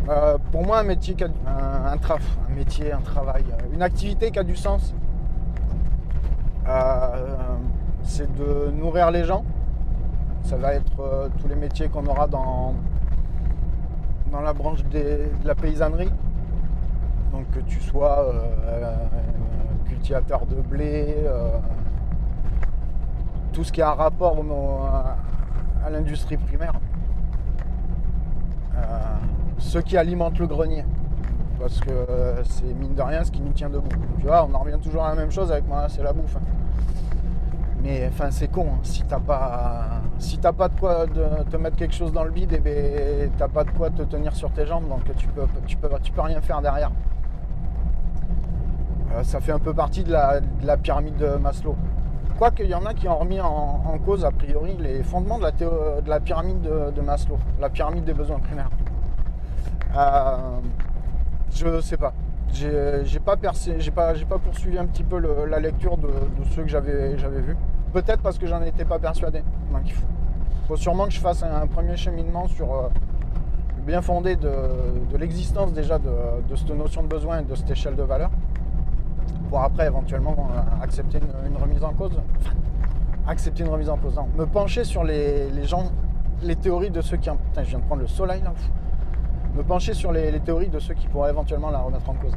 Euh, 0.09 0.39
pour 0.53 0.65
moi, 0.65 0.81
un 0.81 0.83
métier, 0.83 1.17
un, 1.47 1.93
un, 1.93 1.95
un 1.95 2.55
métier, 2.55 2.93
un 2.93 3.01
travail, 3.01 3.45
euh, 3.51 3.75
une 3.75 3.83
activité 3.83 4.31
qui 4.31 4.39
a 4.39 4.45
du 4.45 4.57
sens, 4.57 4.95
c'est 8.03 8.33
de 8.37 8.71
nourrir 8.73 9.11
les 9.11 9.25
gens. 9.25 9.45
Ça 10.43 10.57
va 10.57 10.75
être 10.75 11.31
tous 11.41 11.49
les 11.49 11.55
métiers 11.55 11.89
qu'on 11.89 12.07
aura 12.07 12.27
dans, 12.27 12.75
dans 14.33 14.41
la 14.41 14.53
branche 14.53 14.85
de 14.85 15.31
la 15.45 15.55
paysannerie. 15.55 16.11
Donc 17.33 17.49
que 17.53 17.61
tu 17.61 17.81
sois 17.81 18.33
cultivateur 19.87 20.47
de 20.47 20.57
blé, 20.57 21.17
tout 23.57 23.65
ce 23.65 23.73
qui 23.73 23.81
a 23.81 23.95
rapport 23.95 24.39
au- 24.39 24.83
à, 25.83 25.89
l'industrie 25.89 26.37
primaire. 26.37 26.75
Euh, 28.77 28.81
ceux 29.57 29.81
qui 29.81 29.97
alimentent 29.97 30.39
le 30.39 30.47
grenier. 30.47 30.85
Parce 31.59 31.81
que 31.81 31.89
euh, 31.91 32.45
c'est 32.45 32.67
mine 32.75 32.95
de 32.95 33.01
rien 33.01 33.25
ce 33.25 33.31
qui 33.31 33.41
nous 33.41 33.53
tient 33.53 33.71
debout. 33.71 33.89
Tu 34.21 34.27
vois, 34.27 34.45
on 34.45 34.55
en 34.55 34.59
revient 34.59 34.79
toujours 34.83 35.05
à 35.07 35.09
la 35.09 35.15
même 35.15 35.31
chose 35.31 35.51
avec 35.51 35.67
moi, 35.67 35.87
c'est 35.89 36.03
la 36.03 36.13
bouffe. 36.13 36.37
Mais 37.83 38.07
enfin 38.13 38.31
c'est 38.31 38.49
con, 38.49 38.67
hein. 38.75 38.79
si 38.83 39.05
t'as 39.05 39.21
pas 39.21 40.03
si 40.19 40.37
t'as 40.37 40.53
pas 40.53 40.69
de 40.69 40.79
quoi 40.79 41.07
de- 41.07 41.43
te 41.51 41.57
mettre 41.57 41.77
quelque 41.77 41.95
chose 41.95 42.13
dans 42.13 42.25
le 42.25 42.31
bide, 42.33 42.53
et 42.53 42.59
ben 42.61 43.31
t'as 43.39 43.49
pas 43.49 43.65
de 43.65 43.71
quoi 43.71 43.89
te 43.89 44.03
tenir 44.03 44.35
sur 44.37 44.51
tes 44.51 44.67
jambes, 44.67 44.87
donc 44.89 45.01
tu 45.17 45.29
peux 45.29 45.47
tu 45.67 45.77
peux 45.79 45.89
tu 46.03 46.13
peux 46.13 46.21
rien 46.21 46.43
faire 46.43 46.61
derrière. 46.61 46.91
Euh, 49.15 49.23
ça 49.23 49.41
fait 49.41 49.53
un 49.53 49.59
peu 49.61 49.73
partie 49.73 50.05
de 50.05 50.13
la 50.13 50.77
pyramide 50.77 51.17
de 51.17 51.37
Maslow. 51.37 51.75
Quoique 52.39 52.63
il 52.63 52.69
y 52.69 52.75
en 52.75 52.85
a 52.85 52.93
qui 52.93 53.09
ont 53.09 53.17
remis 53.17 53.41
en, 53.41 53.99
cause 54.05 54.25
a 54.25 54.31
priori 54.31 54.77
les 54.79 55.03
fondements 55.03 55.39
de 55.39 55.45
la, 55.45 55.53
de 55.53 56.09
la 56.09 56.21
pyramide 56.21 56.61
de, 56.61 57.01
Maslow, 57.01 57.39
la 57.59 57.71
pyramide 57.71 58.05
des 58.05 58.13
besoins 58.13 58.39
primaires. 58.39 58.69
Euh, 59.97 60.37
je 61.55 61.81
sais 61.81 61.97
pas. 61.97 62.13
J'ai 62.53 63.21
pas 63.21 63.37
percé, 63.37 63.77
j'ai 63.79 63.91
pas, 63.91 64.13
poursuivi 64.45 64.79
un 64.79 64.85
petit 64.85 65.03
peu 65.03 65.19
la 65.47 65.61
lecture 65.61 65.97
de, 65.97 66.09
ceux 66.55 66.63
que 66.63 66.69
j'avais 66.69 67.41
vus. 67.41 67.57
Peut-être 67.95 68.21
parce 68.21 68.39
que 68.39 68.47
j'en 68.47 68.61
étais 68.63 68.85
pas 68.85 68.99
persuadé. 68.99 69.43
Il 69.85 69.93
faut, 70.69 70.77
sûrement 70.77 71.07
que 71.07 71.13
je 71.13 71.21
fasse 71.21 71.43
un, 71.43 71.67
premier 71.67 71.97
cheminement 71.97 72.49
sur 72.49 72.75
euh, 72.75 72.89
le 73.79 73.83
bien 73.83 74.03
fondé 74.03 74.37
de, 74.37 74.51
de 75.11 75.17
l'existence 75.17 75.73
déjà 75.73 75.99
de, 75.99 76.11
de 76.49 76.57
cette 76.57 76.71
notion 76.71 77.03
de 77.03 77.09
besoin 77.09 77.41
et 77.41 77.45
de 77.45 77.55
cette 77.55 77.71
échelle 77.71 77.97
de 77.97 78.03
valeur. 78.03 78.31
Pour 79.49 79.61
après 79.61 79.87
éventuellement 79.87 80.35
euh, 80.51 80.83
accepter 80.83 81.19
une, 81.19 81.57
remise 81.57 81.85
en 81.85 81.93
cause. 81.93 82.19
Accepter 83.27 83.63
une 83.63 83.71
remise 83.71 83.89
en 83.89 83.97
cause. 83.97 84.17
Non, 84.17 84.29
me 84.37 84.47
pencher 84.47 84.85
sur 84.85 85.05
les, 85.05 85.51
les 85.51 85.65
gens, 85.65 85.85
les 86.43 86.57
théories 86.57 86.91
de 86.91 87.01
ceux 87.01 87.17
qui. 87.17 87.31
en- 87.31 87.37
Putain, 87.37 87.63
je 87.63 87.71
viens 87.71 87.79
de 87.79 87.85
prendre 87.85 88.03
le 88.03 88.09
soleil 88.09 88.43
là. 88.43 88.53
Me 89.55 89.63
pencher 89.63 89.95
sur 89.95 90.13
les, 90.13 90.39
théories 90.41 90.69
de 90.69 90.79
ceux 90.79 90.95
qui 90.95 91.07
pourraient 91.09 91.31
éventuellement 91.31 91.71
la 91.71 91.79
remettre 91.79 92.09
en 92.11 92.15
cause. 92.15 92.33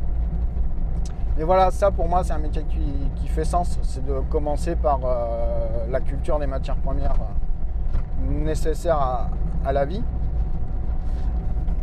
Mais 1.37 1.43
voilà, 1.43 1.69
ça 1.71 1.91
pour 1.91 2.07
moi 2.07 2.23
c'est 2.23 2.33
un 2.33 2.37
métier 2.37 2.63
qui, 2.63 3.27
fait 3.27 3.45
sens. 3.45 3.79
C'est 3.83 4.05
de 4.05 4.19
commencer 4.29 4.75
par 4.75 4.99
euh, 5.03 5.85
la 5.89 5.99
culture 5.99 6.39
des 6.39 6.47
matières 6.47 6.77
premières 6.77 7.13
euh, 7.13 8.31
nécessaires 8.31 9.29
à, 9.65 9.73
la 9.73 9.85
vie. 9.85 10.03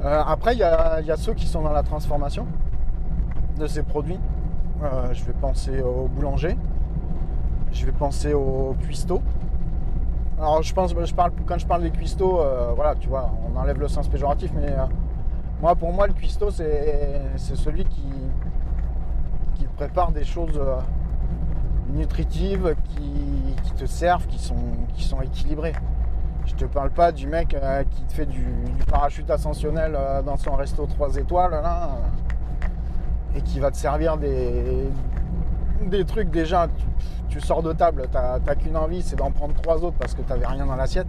Après, 0.02 0.54
il 0.54 0.58
y 0.58 1.06
y 1.06 1.10
a 1.10 1.16
ceux 1.16 1.34
qui 1.34 1.46
sont 1.46 1.62
dans 1.62 1.72
la 1.72 1.82
transformation 1.82 2.46
de 3.58 3.66
ces 3.66 3.82
produits. 3.82 4.18
Euh, 4.82 5.14
je 5.14 5.24
vais 5.24 5.32
penser 5.32 5.80
au 5.80 6.08
boulanger. 6.08 6.56
Je 7.72 7.86
vais 7.86 7.92
penser 7.92 8.34
au 8.34 8.76
cuistot. 8.80 9.22
Alors 10.38 10.62
je 10.62 10.74
pense, 10.74 10.94
je 10.94 11.14
parle, 11.14 11.32
quand 11.46 11.58
je 11.58 11.66
parle 11.66 11.82
des 11.82 11.90
cuistots, 11.90 12.40
euh, 12.40 12.72
voilà, 12.74 12.94
tu 12.94 13.08
vois, 13.08 13.30
on 13.48 13.56
enlève 13.56 13.80
le 13.80 13.88
sens 13.88 14.06
péjoratif, 14.06 14.52
mais 14.54 14.70
euh, 14.70 14.84
moi, 15.62 15.74
pour 15.74 15.92
moi, 15.94 16.06
le 16.06 16.12
cuistot, 16.12 16.50
c'est 16.50 17.36
celui 17.36 17.84
qui, 17.84 18.02
prépare 19.76 20.10
des 20.10 20.24
choses 20.24 20.58
nutritives, 21.92 22.74
qui, 22.86 23.72
te 23.76 23.84
servent, 23.84 24.26
qui 24.26 24.38
sont, 24.38 24.56
qui 24.94 25.04
sont 25.04 25.20
équilibrées. 25.20 25.74
Je 26.46 26.54
te 26.54 26.64
parle 26.64 26.88
pas 26.88 27.12
du 27.12 27.26
mec 27.26 27.54
qui 27.90 28.02
te 28.04 28.12
fait 28.14 28.24
du, 28.24 28.40
du 28.40 28.84
parachute 28.86 29.30
ascensionnel 29.30 29.94
dans 30.24 30.38
son 30.38 30.52
resto 30.52 30.86
3 30.86 31.16
étoiles, 31.16 31.50
là, 31.50 31.90
et 33.36 33.42
qui 33.42 33.60
va 33.60 33.70
te 33.70 33.76
servir 33.76 34.16
des, 34.16 36.04
trucs 36.06 36.30
déjà. 36.30 36.68
Tu, 37.28 37.40
sors 37.40 37.62
de 37.62 37.72
table, 37.74 38.08
t'as 38.10 38.54
qu'une 38.54 38.76
envie, 38.78 39.02
c'est 39.02 39.16
d'en 39.16 39.30
prendre 39.30 39.54
trois 39.54 39.84
autres 39.84 39.98
parce 39.98 40.14
que 40.14 40.22
t'avais 40.22 40.46
rien 40.46 40.64
dans 40.64 40.76
l'assiette. 40.76 41.06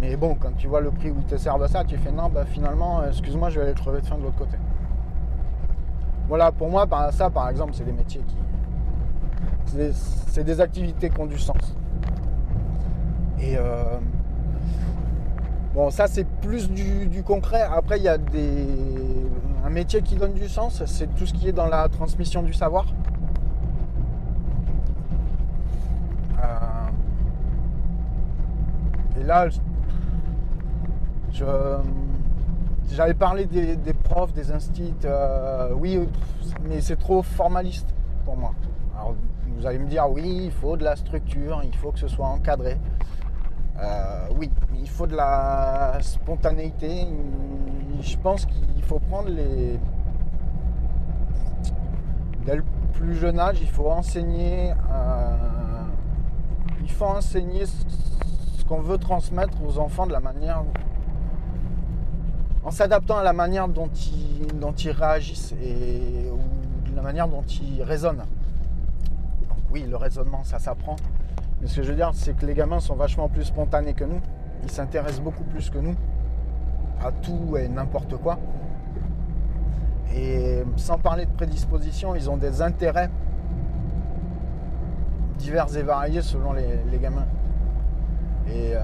Mais 0.00 0.16
bon, 0.16 0.36
quand 0.36 0.54
tu 0.56 0.68
vois 0.68 0.80
le 0.80 0.90
prix 0.90 1.10
où 1.10 1.16
ils 1.18 1.24
te 1.24 1.36
servent 1.36 1.66
ça, 1.66 1.82
tu 1.82 1.96
fais 1.96 2.12
non, 2.12 2.28
bah 2.28 2.44
finalement, 2.44 3.02
excuse-moi, 3.04 3.50
je 3.50 3.58
vais 3.58 3.66
aller 3.66 3.74
crever 3.74 4.00
de 4.00 4.06
faim 4.06 4.16
de 4.16 4.22
l'autre 4.22 4.36
côté. 4.36 4.56
Voilà, 6.28 6.52
pour 6.52 6.70
moi, 6.70 6.86
ça 7.10 7.30
par 7.30 7.48
exemple, 7.48 7.72
c'est 7.74 7.84
des 7.84 7.92
métiers 7.92 8.22
qui. 8.26 8.36
C'est 10.28 10.44
des, 10.44 10.60
activités 10.60 11.10
qui 11.10 11.20
ont 11.20 11.26
du 11.26 11.38
sens. 11.38 11.74
Et 13.40 13.56
euh, 13.56 13.98
bon, 15.74 15.90
ça 15.90 16.06
c'est 16.06 16.26
plus 16.42 16.70
du 16.70 17.22
concret. 17.24 17.62
Après, 17.62 17.98
il 17.98 18.04
y 18.04 18.08
a 18.08 18.18
des. 18.18 18.68
Un 19.64 19.70
métier 19.70 20.02
qui 20.02 20.16
donne 20.16 20.34
du 20.34 20.48
sens, 20.48 20.82
c'est 20.84 21.14
tout 21.14 21.26
ce 21.26 21.32
qui 21.32 21.48
est 21.48 21.52
dans 21.52 21.66
la 21.66 21.88
transmission 21.88 22.42
du 22.42 22.52
savoir. 22.52 22.84
Euh, 26.38 26.88
et 29.20 29.24
là, 29.24 29.48
je- 31.32 31.44
j'avais 32.92 33.14
parlé 33.14 33.46
des, 33.46 33.76
profs, 33.94 34.32
des 34.34 34.50
instits. 34.52 34.94
euh, 35.04 35.70
oui, 35.76 35.98
mais 36.68 36.80
c'est 36.80 36.96
trop 36.96 37.22
formaliste 37.22 37.88
pour 38.24 38.36
moi. 38.36 38.52
Alors, 38.94 39.14
vous 39.56 39.66
allez 39.66 39.78
me 39.78 39.86
dire, 39.88 40.08
oui, 40.10 40.42
il 40.44 40.52
faut 40.52 40.76
de 40.76 40.84
la 40.84 40.94
structure, 40.96 41.62
il 41.64 41.74
faut 41.76 41.90
que 41.90 41.98
ce 41.98 42.08
soit 42.08 42.26
encadré. 42.26 42.78
Euh, 43.82 44.28
oui, 44.38 44.50
il 44.78 44.88
faut 44.88 45.06
de 45.06 45.16
la 45.16 45.98
spontanéité. 46.00 47.06
Je 48.04 48.18
pense 48.18 48.44
qu'il 48.44 48.82
faut 48.82 48.98
prendre 48.98 49.30
les. 49.30 49.80
Dès 52.44 52.56
le 52.56 52.64
plus 52.92 53.14
jeune 53.14 53.40
âge, 53.40 53.58
il 53.62 53.68
faut 53.68 53.90
enseigner. 53.90 54.72
euh, 54.92 55.36
il 56.82 56.90
faut 56.90 57.06
enseigner 57.06 57.64
ce 57.64 58.64
qu'on 58.64 58.82
veut 58.82 58.98
transmettre 58.98 59.56
aux 59.66 59.78
enfants 59.78 60.06
de 60.06 60.12
la 60.12 60.20
manière. 60.20 60.62
En 62.62 62.70
s'adaptant 62.70 63.16
à 63.16 63.22
la 63.22 63.32
manière 63.32 63.68
dont 63.68 63.88
ils, 63.88 64.46
dont 64.58 64.72
ils 64.72 64.90
réagissent 64.90 65.54
et 65.62 66.30
ou 66.30 66.90
de 66.90 66.94
la 66.94 67.02
manière 67.02 67.26
dont 67.26 67.42
ils 67.42 67.82
raisonnent. 67.82 68.24
Donc 69.48 69.58
oui, 69.72 69.86
le 69.88 69.96
raisonnement, 69.96 70.44
ça 70.44 70.58
s'apprend. 70.58 70.96
Mais 71.60 71.68
ce 71.68 71.76
que 71.76 71.82
je 71.82 71.90
veux 71.90 71.96
dire, 71.96 72.10
c'est 72.12 72.36
que 72.36 72.44
les 72.44 72.54
gamins 72.54 72.80
sont 72.80 72.96
vachement 72.96 73.28
plus 73.28 73.44
spontanés 73.44 73.94
que 73.94 74.04
nous. 74.04 74.20
Ils 74.62 74.70
s'intéressent 74.70 75.22
beaucoup 75.22 75.44
plus 75.44 75.70
que 75.70 75.78
nous 75.78 75.96
à 77.02 77.12
tout 77.12 77.56
et 77.56 77.68
n'importe 77.68 78.16
quoi. 78.16 78.38
Et 80.14 80.62
sans 80.76 80.98
parler 80.98 81.26
de 81.26 81.30
prédisposition, 81.30 82.14
ils 82.14 82.30
ont 82.30 82.36
des 82.36 82.62
intérêts 82.62 83.10
divers 85.38 85.76
et 85.76 85.82
variés 85.82 86.22
selon 86.22 86.52
les, 86.52 86.98
gamins. 86.98 87.26
Et 88.48 88.76
euh, 88.76 88.80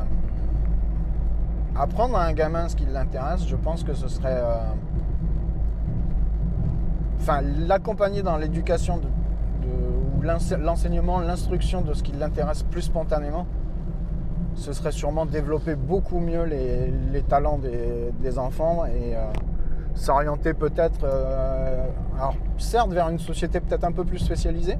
apprendre 1.76 2.16
à 2.16 2.24
un 2.24 2.32
gamin 2.32 2.68
ce 2.68 2.76
qui 2.76 2.86
l'intéresse, 2.86 3.46
je 3.46 3.56
pense 3.56 3.84
que 3.84 3.94
ce 3.94 4.08
serait. 4.08 4.40
euh, 4.42 4.72
Enfin, 7.20 7.42
l'accompagner 7.42 8.22
dans 8.22 8.38
l'éducation 8.38 8.98
ou 9.62 10.22
l'enseignement, 10.22 11.20
l'instruction 11.20 11.82
de 11.82 11.92
ce 11.92 12.02
qui 12.02 12.12
l'intéresse 12.12 12.62
plus 12.62 12.80
spontanément, 12.80 13.46
ce 14.54 14.72
serait 14.72 14.92
sûrement 14.92 15.26
développer 15.26 15.74
beaucoup 15.74 16.18
mieux 16.18 16.44
les, 16.44 17.22
talents 17.22 17.58
des, 17.58 18.38
enfants 18.38 18.84
et 18.86 19.16
euh, 19.16 19.20
s'orienter 19.94 20.54
peut-être, 20.54 21.04
euh, 21.04 21.84
certes 22.58 22.92
vers 22.92 23.08
une 23.08 23.18
société 23.18 23.60
peut-être 23.60 23.84
un 23.84 23.92
peu 23.92 24.04
plus 24.04 24.18
spécialisée, 24.18 24.76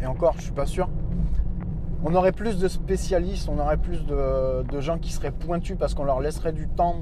et 0.00 0.06
encore 0.06 0.34
je 0.36 0.42
suis 0.42 0.52
pas 0.52 0.66
sûr, 0.66 0.88
on 2.04 2.14
aurait 2.14 2.32
plus 2.32 2.58
de 2.58 2.68
spécialistes, 2.68 3.48
on 3.48 3.58
aurait 3.58 3.78
plus 3.78 4.04
de, 4.06 4.80
gens 4.80 4.98
qui 4.98 5.12
seraient 5.12 5.30
pointus 5.30 5.76
parce 5.78 5.94
qu'on 5.94 6.04
leur 6.04 6.20
laisserait 6.20 6.52
du 6.52 6.68
temps 6.68 6.96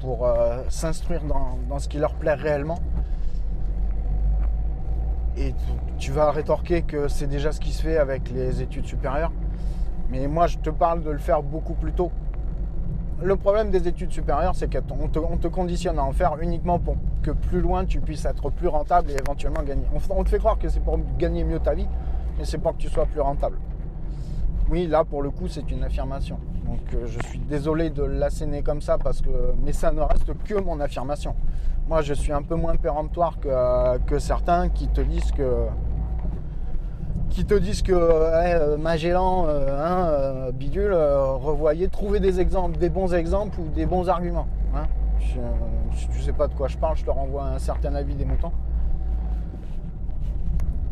pour 0.00 0.26
euh, 0.26 0.62
s'instruire 0.68 1.22
dans, 1.24 1.78
ce 1.78 1.88
qui 1.88 1.98
leur 1.98 2.14
plaît 2.14 2.34
réellement. 2.34 2.78
Et 5.36 5.54
tu 5.98 6.12
vas 6.12 6.30
rétorquer 6.30 6.82
que 6.82 7.08
c'est 7.08 7.28
déjà 7.28 7.52
ce 7.52 7.60
qui 7.60 7.72
se 7.72 7.82
fait 7.82 7.96
avec 7.96 8.30
les 8.30 8.60
études 8.60 8.86
supérieures. 8.86 9.32
Mais 10.10 10.26
moi, 10.26 10.46
je 10.46 10.58
te 10.58 10.70
parle 10.70 11.02
de 11.02 11.10
le 11.10 11.18
faire 11.18 11.42
beaucoup 11.42 11.74
plus 11.74 11.92
tôt. 11.92 12.10
Le 13.20 13.36
problème 13.36 13.70
des 13.70 13.88
études 13.88 14.12
supérieures, 14.12 14.54
c'est 14.54 14.72
qu'on 14.72 15.08
te, 15.08 15.18
on 15.18 15.36
te, 15.36 15.48
conditionne 15.48 15.98
à 15.98 16.04
en 16.04 16.12
faire 16.12 16.36
uniquement 16.40 16.78
pour 16.78 16.96
que 17.22 17.32
plus 17.32 17.60
loin 17.60 17.84
tu 17.84 18.00
puisses 18.00 18.24
être 18.24 18.48
plus 18.50 18.68
rentable 18.68 19.10
et 19.10 19.14
éventuellement 19.14 19.62
gagner. 19.62 19.82
On, 20.10 20.22
te 20.22 20.28
fait 20.28 20.38
croire 20.38 20.56
que 20.56 20.68
c'est 20.68 20.80
pour 20.80 21.00
gagner 21.18 21.42
mieux 21.42 21.58
ta 21.58 21.74
vie, 21.74 21.88
mais 22.38 22.44
c'est 22.44 22.58
pour 22.58 22.76
que 22.76 22.78
tu 22.78 22.88
sois 22.88 23.06
plus 23.06 23.20
rentable. 23.20 23.58
Oui, 24.70 24.86
là 24.86 25.02
pour 25.02 25.22
le 25.22 25.30
coup, 25.30 25.48
c'est 25.48 25.68
une 25.70 25.82
affirmation. 25.82 26.38
Donc 26.64 26.80
euh, 26.94 27.06
je 27.06 27.18
suis 27.28 27.40
désolé 27.40 27.90
de 27.90 28.04
l'asséner 28.04 28.62
comme 28.62 28.80
ça 28.80 28.98
parce 28.98 29.20
que, 29.20 29.30
mais 29.64 29.72
ça 29.72 29.90
ne 29.90 30.00
reste 30.00 30.32
que 30.44 30.54
mon 30.54 30.78
affirmation. 30.78 31.34
Moi, 31.88 32.02
je 32.02 32.14
suis 32.14 32.32
un 32.32 32.42
peu 32.42 32.54
moins 32.54 32.76
péremptoire 32.76 33.40
que, 33.40 33.98
que 34.06 34.20
certains 34.20 34.68
qui 34.68 34.86
te 34.86 35.00
disent 35.00 35.32
que 35.32 35.66
qui 37.30 37.44
te 37.44 37.54
disent 37.54 37.82
que 37.82 37.92
euh, 37.92 38.76
Magellan, 38.76 39.46
euh, 39.46 39.68
hein, 39.78 40.08
euh, 40.08 40.52
bidule, 40.52 40.92
revoyez, 40.92 41.88
trouvez 41.88 42.20
des 42.20 42.40
exemples, 42.40 42.78
des 42.78 42.88
bons 42.88 43.14
exemples 43.14 43.60
ou 43.60 43.68
des 43.68 43.86
bons 43.86 44.08
arguments. 44.08 44.48
Hein. 44.74 44.86
Je 45.20 45.38
ne 46.18 46.22
sais 46.22 46.32
pas 46.32 46.48
de 46.48 46.54
quoi 46.54 46.68
je 46.68 46.76
parle, 46.76 46.96
je 46.96 47.04
te 47.04 47.10
renvoie 47.10 47.44
un 47.44 47.58
certain 47.58 47.94
avis 47.94 48.14
des 48.14 48.24
moutons. 48.24 48.52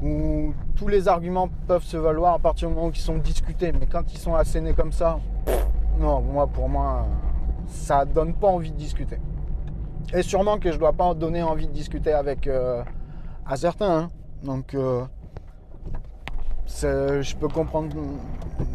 Où 0.03 0.53
tous 0.75 0.89
les 0.89 1.09
arguments 1.09 1.49
peuvent 1.67 1.85
se 1.85 1.97
valoir 1.97 2.35
à 2.35 2.39
partir 2.39 2.69
du 2.69 2.75
moment 2.75 2.89
où 2.89 2.91
ils 2.91 2.97
sont 2.97 3.17
discutés, 3.17 3.73
mais 3.73 3.87
quand 3.87 4.13
ils 4.13 4.19
sont 4.19 4.35
assénés 4.35 4.75
comme 4.75 4.93
ça, 4.93 5.19
non, 5.99 6.21
moi 6.21 6.47
pour 6.47 6.69
moi, 6.69 7.07
ça 7.67 8.05
donne 8.05 8.35
pas 8.35 8.49
envie 8.49 8.73
de 8.73 8.77
discuter. 8.77 9.19
Et 10.13 10.23
sûrement 10.23 10.59
que 10.59 10.71
je 10.71 10.79
dois 10.79 10.93
pas 10.93 11.15
donner 11.15 11.43
envie 11.43 11.67
de 11.67 11.73
discuter 11.73 12.13
avec 12.13 12.49
à 13.47 13.57
certains. 13.57 13.99
Hein. 13.99 14.09
Donc 14.45 14.77
je 16.67 17.37
peux 17.37 17.49
comprendre, 17.49 17.95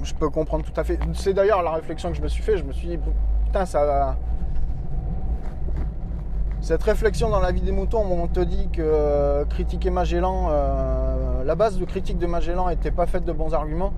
je 0.04 0.14
peux 0.14 0.30
comprendre 0.30 0.64
tout 0.64 0.80
à 0.80 0.84
fait. 0.84 1.00
C'est 1.14 1.34
d'ailleurs 1.34 1.62
la 1.62 1.72
réflexion 1.72 2.10
que 2.10 2.18
je 2.18 2.22
me 2.22 2.28
suis 2.28 2.44
fait. 2.44 2.58
Je 2.58 2.64
me 2.64 2.74
suis 2.74 2.88
dit, 2.88 3.00
putain, 3.46 3.66
ça 3.66 3.86
va. 3.86 4.18
Cette 6.62 6.84
réflexion 6.84 7.30
dans 7.30 7.40
la 7.40 7.52
vie 7.52 7.62
des 7.62 7.72
moutons, 7.72 8.06
on 8.06 8.28
te 8.28 8.40
dit 8.40 8.70
que 8.72 8.84
euh, 8.84 9.46
critiquer 9.46 9.90
Magellan, 9.90 10.50
euh, 10.52 11.44
la 11.44 11.56
base 11.56 11.80
de 11.80 11.86
critique 11.86 12.20
de 12.20 12.28
Magellan 12.28 12.70
n'était 12.70 12.92
pas 12.92 13.08
faite 13.08 13.26
de 13.26 13.32
bons 13.32 13.56
arguments. 13.56 13.94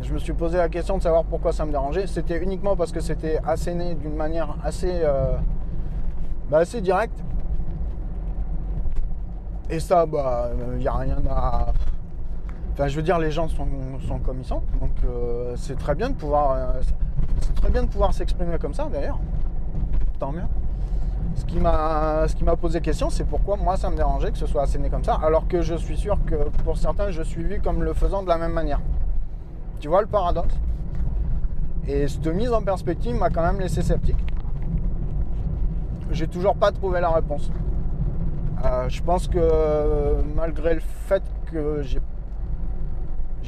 Je 0.00 0.14
me 0.14 0.18
suis 0.18 0.32
posé 0.32 0.56
la 0.56 0.70
question 0.70 0.96
de 0.96 1.02
savoir 1.02 1.24
pourquoi 1.24 1.52
ça 1.52 1.66
me 1.66 1.70
dérangeait. 1.70 2.06
C'était 2.06 2.42
uniquement 2.42 2.74
parce 2.74 2.90
que 2.90 3.00
c'était 3.00 3.38
asséné 3.46 3.94
d'une 3.94 4.16
manière 4.16 4.56
assez, 4.64 5.02
euh, 5.04 5.36
bah, 6.50 6.58
assez 6.58 6.80
directe. 6.80 7.22
Et 9.68 9.78
ça, 9.78 10.06
bah, 10.06 10.50
il 10.72 10.78
n'y 10.78 10.88
a 10.88 10.94
rien 10.94 11.18
à 11.30 11.66
Enfin, 12.72 12.88
je 12.88 12.96
veux 12.96 13.02
dire, 13.02 13.18
les 13.18 13.30
gens 13.30 13.48
sont, 13.48 13.66
comme 14.24 14.40
ils 14.40 14.46
sont, 14.46 14.62
donc 14.80 14.92
euh, 15.04 15.54
c'est 15.56 15.78
très 15.78 15.94
bien 15.94 16.08
de 16.08 16.14
pouvoir, 16.14 16.52
euh, 16.52 16.80
très 17.56 17.70
bien 17.70 17.82
de 17.82 17.88
pouvoir 17.88 18.14
s'exprimer 18.14 18.58
comme 18.58 18.72
ça 18.72 18.88
d'ailleurs. 18.90 19.18
Tant 20.18 20.32
mieux. 20.32 20.42
Ce 21.34 21.44
qui 21.44 21.60
m'a, 21.60 22.26
ce 22.28 22.34
qui 22.34 22.44
m'a 22.44 22.56
posé 22.56 22.80
question, 22.80 23.10
c'est 23.10 23.24
pourquoi 23.24 23.56
moi 23.56 23.76
ça 23.76 23.90
me 23.90 23.96
dérangeait 23.96 24.30
que 24.30 24.38
ce 24.38 24.46
soit 24.46 24.62
asséné 24.62 24.88
comme 24.88 25.04
ça, 25.04 25.18
alors 25.22 25.48
que 25.48 25.60
je 25.60 25.74
suis 25.74 25.96
sûr 25.96 26.18
que 26.26 26.48
pour 26.64 26.78
certains, 26.78 27.10
je 27.10 27.22
suis 27.22 27.42
vu 27.42 27.60
comme 27.60 27.82
le 27.82 27.92
faisant 27.92 28.22
de 28.22 28.28
la 28.28 28.38
même 28.38 28.52
manière. 28.52 28.80
Tu 29.80 29.88
vois 29.88 30.00
le 30.00 30.06
paradoxe? 30.06 30.54
Et 31.86 32.08
cette 32.08 32.26
mise 32.26 32.52
en 32.52 32.62
perspective 32.62 33.14
m'a 33.16 33.28
quand 33.28 33.42
même 33.42 33.60
laissé 33.60 33.82
sceptique. 33.82 34.24
J'ai 36.10 36.28
toujours 36.28 36.54
pas 36.54 36.70
trouvé 36.70 37.00
la 37.00 37.10
réponse. 37.10 37.50
Euh, 38.64 38.88
je 38.88 39.02
pense 39.02 39.26
que 39.26 40.22
malgré 40.36 40.74
le 40.74 40.80
fait 40.80 41.22
que 41.50 41.82
j'ai 41.82 42.00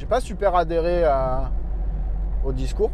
pas 0.05 0.21
super 0.21 0.55
adhéré 0.55 1.03
au 2.43 2.53
discours. 2.53 2.91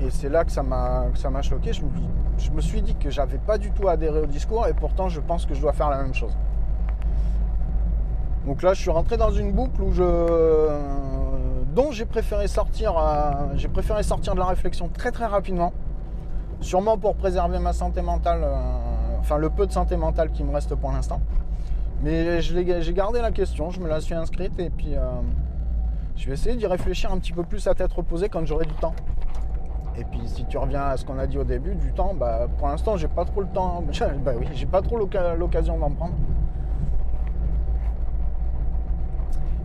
Et 0.00 0.10
c'est 0.10 0.28
là 0.28 0.44
que 0.44 0.52
ça 0.52 0.62
m'a, 0.62 1.42
choqué. 1.42 1.72
Je 1.72 1.82
me, 1.82 1.90
je 2.36 2.50
me, 2.50 2.60
suis 2.60 2.82
dit 2.82 2.94
que 2.94 3.10
j'avais 3.10 3.38
pas 3.38 3.58
du 3.58 3.72
tout 3.72 3.88
adhéré 3.88 4.20
au 4.20 4.26
discours 4.26 4.66
et 4.68 4.72
pourtant 4.72 5.08
je 5.08 5.20
pense 5.20 5.44
que 5.44 5.54
je 5.54 5.60
dois 5.60 5.72
faire 5.72 5.90
la 5.90 6.02
même 6.02 6.14
chose. 6.14 6.36
Donc 8.46 8.62
là, 8.62 8.72
je 8.72 8.80
suis 8.80 8.90
rentré 8.90 9.16
dans 9.16 9.30
une 9.30 9.52
boucle 9.52 9.82
où 9.82 9.92
je, 9.92 10.02
dont 11.74 11.90
j'ai 11.92 12.06
préféré 12.06 12.48
sortir, 12.48 12.96
euh, 12.96 13.32
j'ai 13.56 13.68
préféré 13.68 14.02
sortir 14.02 14.34
de 14.34 14.38
la 14.38 14.46
réflexion 14.46 14.88
très 14.88 15.10
très 15.10 15.26
rapidement, 15.26 15.72
sûrement 16.60 16.96
pour 16.96 17.14
préserver 17.14 17.58
ma 17.58 17.72
santé 17.72 18.00
mentale, 18.00 18.40
euh, 18.42 18.56
enfin 19.20 19.36
le 19.36 19.50
peu 19.50 19.66
de 19.66 19.72
santé 19.72 19.96
mentale 19.96 20.30
qui 20.30 20.44
me 20.44 20.52
reste 20.52 20.74
pour 20.74 20.92
l'instant. 20.92 21.20
Mais 22.02 22.40
j'ai 22.40 22.92
gardé 22.92 23.20
la 23.20 23.32
question, 23.32 23.70
je 23.70 23.80
me 23.80 23.88
la 23.88 24.00
suis 24.00 24.14
inscrite 24.14 24.58
et 24.60 24.70
puis 24.70 24.94
euh, 24.94 25.00
je 26.16 26.26
vais 26.26 26.34
essayer 26.34 26.54
d'y 26.56 26.66
réfléchir 26.66 27.12
un 27.12 27.18
petit 27.18 27.32
peu 27.32 27.42
plus 27.42 27.66
à 27.66 27.74
tête 27.74 27.92
reposée 27.92 28.28
quand 28.28 28.46
j'aurai 28.46 28.66
du 28.66 28.74
temps. 28.74 28.94
Et 29.96 30.04
puis 30.04 30.20
si 30.26 30.44
tu 30.44 30.58
reviens 30.58 30.82
à 30.82 30.96
ce 30.96 31.04
qu'on 31.04 31.18
a 31.18 31.26
dit 31.26 31.38
au 31.38 31.44
début, 31.44 31.74
du 31.74 31.92
temps, 31.92 32.14
bah, 32.14 32.46
pour 32.56 32.68
l'instant 32.68 32.96
j'ai 32.96 33.08
pas 33.08 33.24
trop 33.24 33.40
le 33.40 33.48
temps, 33.48 33.82
bah 34.24 34.32
oui, 34.38 34.46
j'ai 34.54 34.66
pas 34.66 34.80
trop 34.80 34.96
l'occasion 34.96 35.76
d'en 35.76 35.90
prendre. 35.90 36.14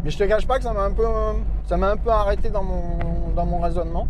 Mais 0.04 0.10
je 0.10 0.18
te 0.18 0.24
cache 0.24 0.48
pas 0.48 0.58
que 0.58 0.64
ça 0.64 0.74
m'a 0.74 0.84
un 0.84 0.92
peu, 0.92 1.06
ça 1.66 1.78
m'a 1.78 1.92
un 1.92 1.98
peu 1.98 2.10
arrêté 2.10 2.50
dans 2.50 2.64
mon, 2.64 3.30
dans 3.36 3.46
mon 3.46 3.60
raisonnement. 3.60 4.08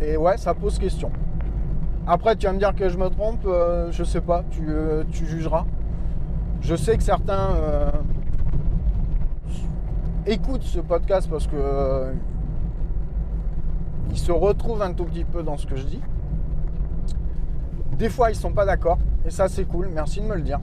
Et 0.00 0.16
ouais, 0.16 0.36
ça 0.38 0.54
pose 0.54 0.78
question. 0.78 1.10
Après, 2.12 2.34
tu 2.34 2.46
vas 2.46 2.52
me 2.52 2.58
dire 2.58 2.74
que 2.74 2.88
je 2.88 2.98
me 2.98 3.08
trompe, 3.08 3.46
euh, 3.46 3.92
je 3.92 4.02
sais 4.02 4.20
pas, 4.20 4.42
tu, 4.50 4.68
euh, 4.68 5.04
jugeras. 5.12 5.64
Je 6.60 6.74
sais 6.74 6.96
que 6.96 7.04
certains 7.04 7.54
euh, 7.54 7.88
écoutent 10.26 10.64
ce 10.64 10.80
podcast 10.80 11.30
parce 11.30 11.46
que 11.46 12.12
ils 14.10 14.18
se 14.18 14.32
retrouvent 14.32 14.82
un 14.82 14.92
tout 14.92 15.04
petit 15.04 15.22
peu 15.22 15.44
dans 15.44 15.56
ce 15.56 15.68
que 15.68 15.76
je 15.76 15.84
dis. 15.84 16.00
Des 17.92 18.08
fois, 18.08 18.32
ils 18.32 18.36
sont 18.36 18.50
pas 18.50 18.66
d'accord, 18.66 18.98
et 19.24 19.30
ça, 19.30 19.46
c'est 19.46 19.64
cool. 19.64 19.88
Merci 19.94 20.20
de 20.20 20.26
me 20.26 20.34
le 20.34 20.42
dire. 20.42 20.58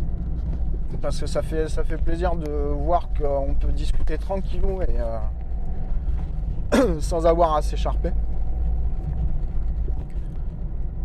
Parce 1.01 1.17
que 1.17 1.27
ça 1.27 1.41
fait, 1.43 1.69
ça 1.69 1.85
fait 1.85 1.95
plaisir 1.95 2.35
de 2.35 2.51
voir 2.51 3.07
qu'on 3.17 3.53
peut 3.53 3.71
discuter 3.71 4.17
tranquillou 4.17 4.81
et 4.81 4.97
sans 6.99 7.25
avoir 7.25 7.55
à 7.55 7.61
s'écharper. 7.61 8.11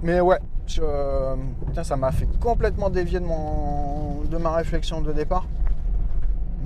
Mais 0.02 0.20
ouais, 0.20 0.38
ça 0.66 1.96
m'a 1.96 2.12
fait 2.12 2.28
complètement 2.40 2.90
dévier 2.90 3.20
de, 3.20 3.24
mon, 3.24 4.22
de 4.22 4.36
ma 4.36 4.50
réflexion 4.52 5.00
de 5.00 5.12
départ. 5.12 5.46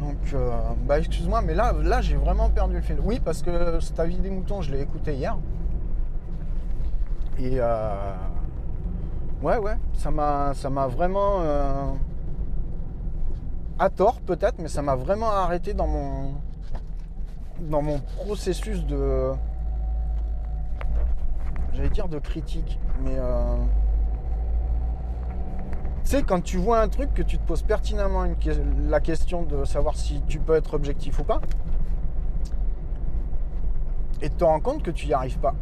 Donc, 0.01 0.17
euh, 0.35 0.51
bah 0.87 0.99
excuse-moi, 0.99 1.43
mais 1.43 1.55
là, 1.55 1.73
là 1.73 2.01
j'ai 2.01 2.17
vraiment 2.17 2.49
perdu 2.51 2.77
le 2.77 2.83
fil. 2.83 2.99
Oui, 3.03 3.21
parce 3.23 3.43
que 3.43 3.81
cette 3.81 3.99
avis 3.99 4.17
des 4.17 4.31
moutons, 4.31 4.63
je 4.63 4.73
l'ai 4.73 4.81
écouté 4.81 5.15
hier. 5.15 5.37
Et 7.39 7.59
euh, 7.61 8.15
ouais, 9.43 9.59
ouais, 9.59 9.77
ça 9.95 10.11
m'a, 10.11 10.55
ça 10.55 10.71
m'a 10.71 10.87
vraiment, 10.87 11.41
euh, 11.41 11.93
à 13.79 13.91
tort 13.91 14.21
peut-être, 14.21 14.59
mais 14.59 14.69
ça 14.69 14.81
m'a 14.81 14.97
vraiment 14.97 15.31
arrêté 15.31 15.75
dans 15.75 15.87
mon, 15.87 16.35
dans 17.61 17.83
mon 17.83 17.99
processus 17.99 18.85
de, 18.87 19.33
j'allais 21.75 21.91
dire 21.91 22.09
de 22.09 22.19
critique, 22.19 22.79
mais 23.03 23.17
euh, 23.17 23.57
tu 26.05 26.11
sais, 26.11 26.23
quand 26.23 26.43
tu 26.43 26.57
vois 26.57 26.81
un 26.81 26.89
truc 26.89 27.13
que 27.15 27.23
tu 27.23 27.39
te 27.39 27.47
poses 27.47 27.63
pertinemment 27.63 28.25
la 28.89 29.01
question 29.01 29.43
de 29.43 29.65
savoir 29.65 29.97
si 29.97 30.23
tu 30.29 30.39
peux 30.39 30.55
être 30.55 30.75
objectif 30.75 31.19
ou 31.19 31.25
pas, 31.25 31.41
et 34.23 34.31
tu 34.31 34.37
te 34.37 34.45
rends 34.45 34.61
compte 34.61 34.83
que 34.83 34.91
tu 34.91 35.07
n'y 35.07 35.13
arrives 35.13 35.39
pas, 35.39 35.55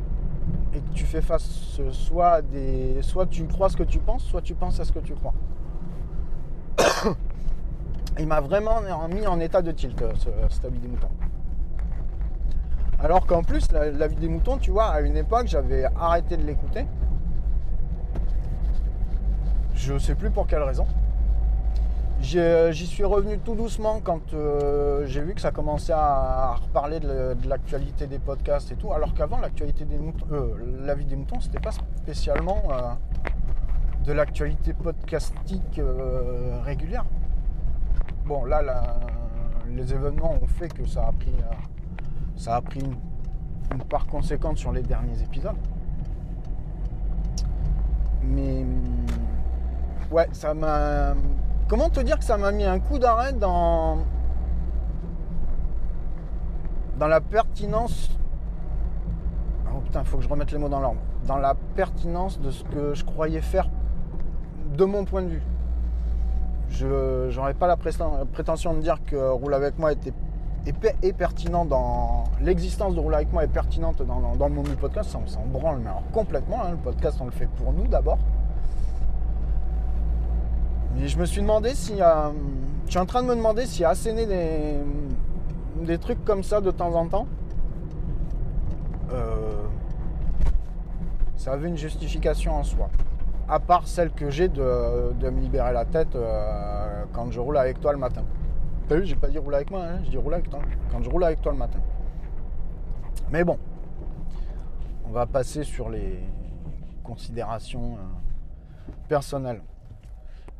et 0.75 0.81
que 0.81 0.93
tu 0.95 1.05
fais 1.05 1.23
face 1.23 1.81
soit 1.93 2.31
à 2.31 2.43
des. 2.43 3.01
Soit 3.03 3.27
tu 3.27 3.47
crois 3.47 3.69
ce 3.69 3.77
que 3.77 3.83
tu 3.83 3.99
penses, 3.99 4.25
soit 4.25 4.43
tu 4.43 4.55
penses 4.55 4.81
à 4.81 4.85
ce 4.85 4.93
que 4.93 5.01
tu 5.01 5.15
crois. 5.15 5.35
Il 8.19 8.27
m'a 8.29 8.41
vraiment 8.41 8.81
mis 9.09 9.27
en 9.27 9.41
état 9.41 9.61
de 9.61 9.73
tilt, 9.73 10.01
euh, 10.03 10.13
ce, 10.17 10.29
cet 10.51 10.65
habit 10.65 10.79
des 10.79 10.89
moutons. 10.89 11.09
Alors 13.01 13.27
qu'en 13.27 13.43
plus, 13.43 13.71
la, 13.73 14.07
vie 14.07 14.17
des 14.17 14.29
moutons, 14.29 14.57
tu 14.57 14.71
vois, 14.71 14.87
à 14.87 15.01
une 15.01 15.17
époque, 15.17 15.47
j'avais 15.47 15.85
arrêté 15.97 16.37
de 16.37 16.43
l'écouter. 16.43 16.87
Je 19.87 19.99
sais 19.99 20.15
plus 20.15 20.31
pour 20.31 20.47
quelle 20.47 20.63
raison. 20.63 20.87
J'ai- 22.19 22.71
J'y 22.73 22.87
suis 22.87 23.05
revenu 23.05 23.39
tout 23.39 23.55
doucement 23.55 24.01
quand 24.03 24.33
euh, 24.33 25.05
j'ai 25.07 25.21
vu 25.21 25.35
que 25.35 25.43
ça 25.43 25.51
commençait 25.51 25.93
à 25.93 26.55
reparler 26.55 27.01
de, 27.01 27.37
l'actualité 27.47 28.07
des 28.07 28.19
podcasts 28.19 28.73
et 28.73 28.77
tout. 28.77 28.95
Alors 28.95 29.13
qu'avant, 29.13 29.41
l'actualité 29.41 29.85
des 29.85 29.99
moutons, 29.99 30.25
euh, 30.33 30.55
la 30.87 30.95
vie 30.95 31.05
des 31.05 31.17
moutons, 31.17 31.39
c'était 31.39 31.61
pas 31.61 31.73
spécialement 31.97 32.63
euh, 32.71 32.95
de 34.07 34.13
l'actualité 34.15 34.73
podcastique 34.73 35.79
euh, 35.79 36.61
régulière. 36.65 37.05
Bon, 38.25 38.47
là, 38.47 38.63
les 39.69 39.93
événements 39.93 40.33
ont 40.43 40.47
fait 40.47 40.73
que 40.73 40.87
ça 40.87 41.09
a 41.09 41.13
pris, 41.13 41.35
euh, 41.41 41.55
ça 42.37 42.57
a 42.57 42.63
pris 42.63 42.81
une, 42.81 42.97
une 43.75 43.85
part 43.85 44.07
conséquente 44.07 44.57
sur 44.57 44.73
les 44.73 44.83
derniers 44.83 45.21
épisodes. 45.23 45.59
Mais 48.23 48.63
hum, 48.63 49.05
ouais, 50.11 50.29
ça 50.33 50.55
m'a. 50.55 51.15
Comment 51.69 51.89
te 51.89 52.01
dire 52.01 52.19
que 52.19 52.25
ça 52.25 52.37
m'a 52.37 52.53
mis 52.53 52.65
un 52.65 52.79
coup 52.79 52.99
d'arrêt 52.99 53.33
dans 53.33 53.99
dans 56.99 57.09
la 57.09 57.21
pertinence. 57.21 58.11
Oh 59.75 59.81
putain, 59.81 60.05
faut 60.05 60.19
que 60.19 60.23
je 60.23 60.29
remette 60.29 60.53
les 60.53 60.59
mots 60.59 60.69
dans 60.69 60.81
l'ordre. 60.81 61.01
Dans 61.27 61.39
la 61.39 61.55
pertinence 61.75 62.41
de 62.41 62.51
ce 62.51 62.65
que 62.65 62.95
je 62.95 63.05
croyais 63.05 63.41
faire 63.41 63.69
de 64.77 64.85
mon 64.85 65.05
point 65.05 65.23
de 65.23 65.29
vue. 65.29 65.43
Je 66.69 67.35
n'aurais 67.35 67.55
pas 67.55 67.67
la 67.67 67.77
préten- 67.77 68.25
prétention 68.27 68.75
de 68.75 68.81
dire 68.81 68.99
que 69.05 69.17
Roule 69.31 69.55
avec 69.55 69.79
moi 69.79 69.93
était 69.93 70.13
pertinent 71.13 71.65
dans 71.65 72.25
l'existence 72.41 72.95
de 72.95 73.01
Roule 73.01 73.15
avec 73.15 73.33
moi 73.33 73.45
est 73.45 73.49
pertinente 73.49 74.03
dans, 74.03 74.35
dans, 74.35 74.49
le 74.49 74.55
Momu 74.55 74.71
podcast, 74.71 75.11
ça 75.11 75.19
on 75.23 75.27
s'en 75.27 75.45
branle, 75.45 75.79
mais 75.81 75.91
alors 75.91 76.03
complètement. 76.13 76.63
hein, 76.63 76.71
le 76.73 76.77
podcast 76.79 77.19
on 77.21 77.27
le 77.27 77.31
fait 77.31 77.47
pour 77.47 77.73
nous 77.73 77.87
d'abord. 77.87 78.19
Je 80.97 81.19
me 81.19 81.27
suis 81.27 81.41
demandé 81.43 81.75
si. 81.75 82.01
euh, 82.01 82.31
je 82.87 82.91
suis 82.91 82.99
en 82.99 83.07
train 83.07 83.23
de 83.23 83.29
me 83.29 83.35
demander 83.37 83.67
si 83.67 83.85
asséner 83.85 84.27
des, 84.27 84.79
des 85.85 85.99
trucs 85.99 86.25
comme 86.25 86.43
ça 86.43 86.61
de 86.61 86.71
temps 86.71 86.95
en 86.95 87.07
temps. 87.09 87.27
euh, 89.13 89.67
ça 91.37 91.53
avait 91.53 91.69
une 91.69 91.77
justification 91.77 92.55
en 92.55 92.63
soi. 92.63 92.89
À 93.49 93.61
part 93.61 93.87
celle 93.87 94.11
que 94.11 94.31
j'ai 94.31 94.49
de, 94.49 95.13
de 95.21 95.29
me 95.31 95.41
libérer 95.41 95.73
la 95.73 95.85
tête 95.85 96.17
euh, 96.17 97.05
quand 97.13 97.31
je 97.31 97.39
roule 97.41 97.59
avec 97.59 97.81
toi 97.81 97.93
le 97.93 97.99
matin. 97.99 98.23
T'as 98.89 98.97
vu, 98.97 99.05
j'ai 99.05 99.17
pas 99.17 99.29
dit 99.29 99.39
roule 99.39 99.55
avec 99.55 99.71
moi, 99.71 99.83
hein, 99.83 100.01
je 100.05 100.11
dis 100.11 100.17
roule 100.17 100.35
avec 100.35 100.49
toi. 100.49 100.61
Quand 100.91 101.03
je 101.03 101.11
roule 101.11 101.25
avec 101.25 101.43
toi 101.43 101.53
le 101.53 101.59
matin. 101.59 101.79
Mais 103.31 103.45
bon, 103.45 103.59
on 105.07 105.11
va 105.11 105.27
passer 105.27 105.65
sur 105.65 105.91
les 105.91 106.19
considérations 107.03 107.99
personnelles. 109.09 109.61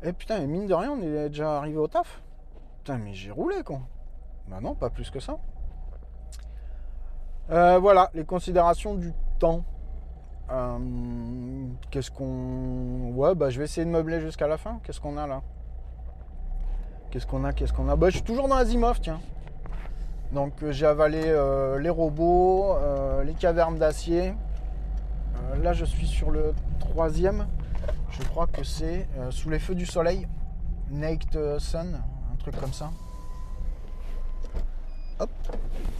Et 0.03 0.13
putain, 0.13 0.39
mine 0.41 0.67
de 0.67 0.73
rien, 0.73 0.91
on 0.91 1.01
est 1.01 1.29
déjà 1.29 1.57
arrivé 1.57 1.77
au 1.77 1.87
taf. 1.87 2.21
Putain, 2.77 2.97
mais 2.97 3.13
j'ai 3.13 3.31
roulé 3.31 3.63
quoi. 3.63 3.79
Bah 4.47 4.59
non, 4.61 4.75
pas 4.75 4.89
plus 4.89 5.09
que 5.09 5.19
ça. 5.19 5.37
Euh, 7.49 7.79
voilà, 7.79 8.11
les 8.13 8.25
considérations 8.25 8.95
du 8.95 9.13
temps. 9.39 9.63
Euh, 10.51 10.77
Qu'est-ce 11.89 12.11
qu'on. 12.11 13.11
Ouais, 13.15 13.33
bah 13.33 13.49
je 13.49 13.57
vais 13.57 13.65
essayer 13.65 13.85
de 13.85 13.91
meubler 13.91 14.19
jusqu'à 14.21 14.47
la 14.47 14.57
fin. 14.57 14.79
Qu'est-ce 14.83 15.01
qu'on 15.01 15.17
a 15.17 15.25
là? 15.25 15.41
Qu'est-ce 17.09 17.25
qu'on 17.25 17.43
a 17.43 17.53
Qu'est-ce 17.53 17.73
qu'on 17.73 17.89
a? 17.89 17.95
Bah 17.95 18.09
je 18.09 18.17
suis 18.17 18.23
toujours 18.23 18.47
dans 18.47 18.55
Asimov, 18.55 18.99
tiens. 18.99 19.19
Donc 20.31 20.61
euh, 20.61 20.71
j'ai 20.71 20.85
avalé 20.85 21.21
les 21.79 21.89
robots, 21.89 22.75
les 23.23 23.33
cavernes 23.33 23.77
d'acier. 23.77 24.35
Là 25.61 25.73
je 25.73 25.85
suis 25.85 26.07
sur 26.07 26.29
le 26.29 26.53
troisième. 26.79 27.47
Je 28.17 28.23
crois 28.27 28.47
que 28.47 28.63
c'est 28.63 29.07
euh, 29.17 29.29
Sous 29.31 29.49
les 29.49 29.59
feux 29.59 29.75
du 29.75 29.85
soleil. 29.85 30.27
Naked 30.91 31.59
Sun, 31.59 31.99
un 32.31 32.35
truc 32.37 32.55
comme 32.59 32.71
ça. 32.71 32.91
Hop. 35.19 35.29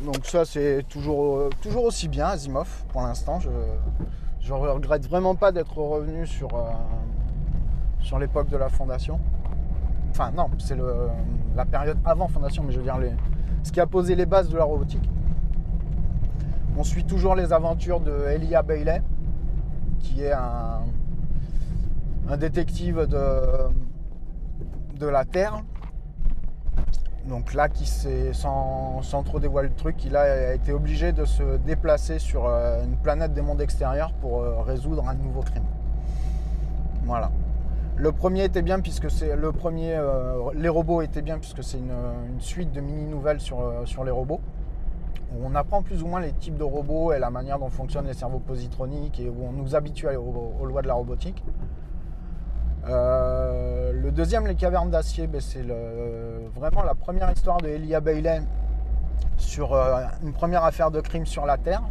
Donc 0.03 0.25
ça 0.25 0.45
c'est 0.45 0.83
toujours, 0.87 1.37
euh, 1.37 1.49
toujours 1.61 1.85
aussi 1.85 2.07
bien 2.07 2.27
Asimov 2.27 2.85
pour 2.89 3.01
l'instant. 3.01 3.39
Je, 3.39 3.49
je 4.41 4.53
regrette 4.53 5.07
vraiment 5.07 5.35
pas 5.35 5.51
d'être 5.51 5.77
revenu 5.77 6.27
sur, 6.27 6.53
euh, 6.53 6.69
sur 8.01 8.19
l'époque 8.19 8.49
de 8.49 8.57
la 8.57 8.69
fondation. 8.69 9.19
Enfin 10.11 10.31
non, 10.31 10.49
c'est 10.59 10.77
la 11.55 11.65
période 11.65 11.97
avant 12.05 12.27
fondation, 12.27 12.63
mais 12.63 12.71
je 12.71 12.77
veux 12.77 12.83
dire 12.83 12.97
les, 12.97 13.11
ce 13.63 13.71
qui 13.71 13.81
a 13.81 13.87
posé 13.87 14.15
les 14.15 14.25
bases 14.25 14.49
de 14.49 14.57
la 14.57 14.63
robotique. 14.63 15.09
On 16.77 16.83
suit 16.83 17.05
toujours 17.05 17.35
les 17.35 17.51
aventures 17.51 17.99
de 17.99 18.27
Elia 18.29 18.61
Bailey, 18.61 19.01
qui 19.99 20.23
est 20.23 20.31
un, 20.31 20.81
un 22.29 22.37
détective 22.37 23.07
de, 23.07 23.69
de 24.99 25.07
la 25.07 25.25
Terre. 25.25 25.63
Donc 27.27 27.55
là, 27.55 27.69
qui 27.69 27.87
s'est, 27.87 28.33
sans, 28.33 29.01
trop 29.23 29.39
dévoiler 29.39 29.69
le 29.69 29.75
truc, 29.75 30.05
il 30.05 30.15
a, 30.15 30.53
été 30.53 30.71
obligé 30.71 31.11
de 31.11 31.25
se 31.25 31.57
déplacer 31.57 32.19
sur 32.19 32.45
euh, 32.45 32.83
une 32.83 32.97
planète 32.97 33.33
des 33.33 33.41
mondes 33.41 33.61
extérieurs 33.61 34.13
pour 34.13 34.41
euh, 34.41 34.61
résoudre 34.61 35.07
un 35.07 35.15
nouveau 35.15 35.41
crime. 35.41 35.63
Voilà. 37.03 37.31
Le 37.97 38.11
premier 38.11 38.43
était 38.43 38.61
bien 38.61 38.79
puisque 38.79 39.09
c'est 39.09 39.35
le 39.35 39.51
premier, 39.51 39.95
euh, 39.95 40.51
les 40.53 40.69
robots 40.69 41.01
étaient 41.01 41.21
bien 41.21 41.39
puisque 41.39 41.63
c'est 41.63 41.77
une, 41.77 41.93
suite 42.39 42.71
de 42.73 42.81
mini 42.81 43.05
nouvelles 43.05 43.39
sur, 43.39 43.57
les 44.03 44.11
robots. 44.11 44.41
On 45.41 45.55
apprend 45.55 45.81
plus 45.81 46.03
ou 46.03 46.07
moins 46.07 46.19
les 46.19 46.33
types 46.33 46.57
de 46.57 46.63
robots 46.63 47.11
et 47.13 47.19
la 47.19 47.29
manière 47.29 47.57
dont 47.57 47.69
fonctionnent 47.69 48.07
les 48.07 48.13
cerveaux 48.13 48.39
positroniques 48.39 49.19
et 49.19 49.29
où 49.29 49.47
on 49.47 49.51
nous 49.51 49.75
habitue 49.75 50.07
aux 50.07 50.65
lois 50.65 50.81
de 50.81 50.87
la 50.87 50.93
robotique. 50.93 51.43
Euh, 52.87 53.91
le 53.93 54.11
deuxième, 54.11 54.45
les 54.45 54.55
cavernes 54.55 54.91
d'acier, 54.91 55.27
ben, 55.27 55.41
c'est 55.41 55.63
vraiment 56.55 56.83
la 56.83 56.93
première 56.93 57.31
histoire 57.31 57.57
de 57.57 57.67
Elia 57.67 57.99
Bailey 57.99 58.41
sur 59.37 59.73
euh, 59.73 60.03
une 60.23 60.33
première 60.33 60.63
affaire 60.63 60.91
de 60.91 61.01
crime 61.01 61.25
sur 61.25 61.45
la 61.45 61.57
Terre. 61.57 61.81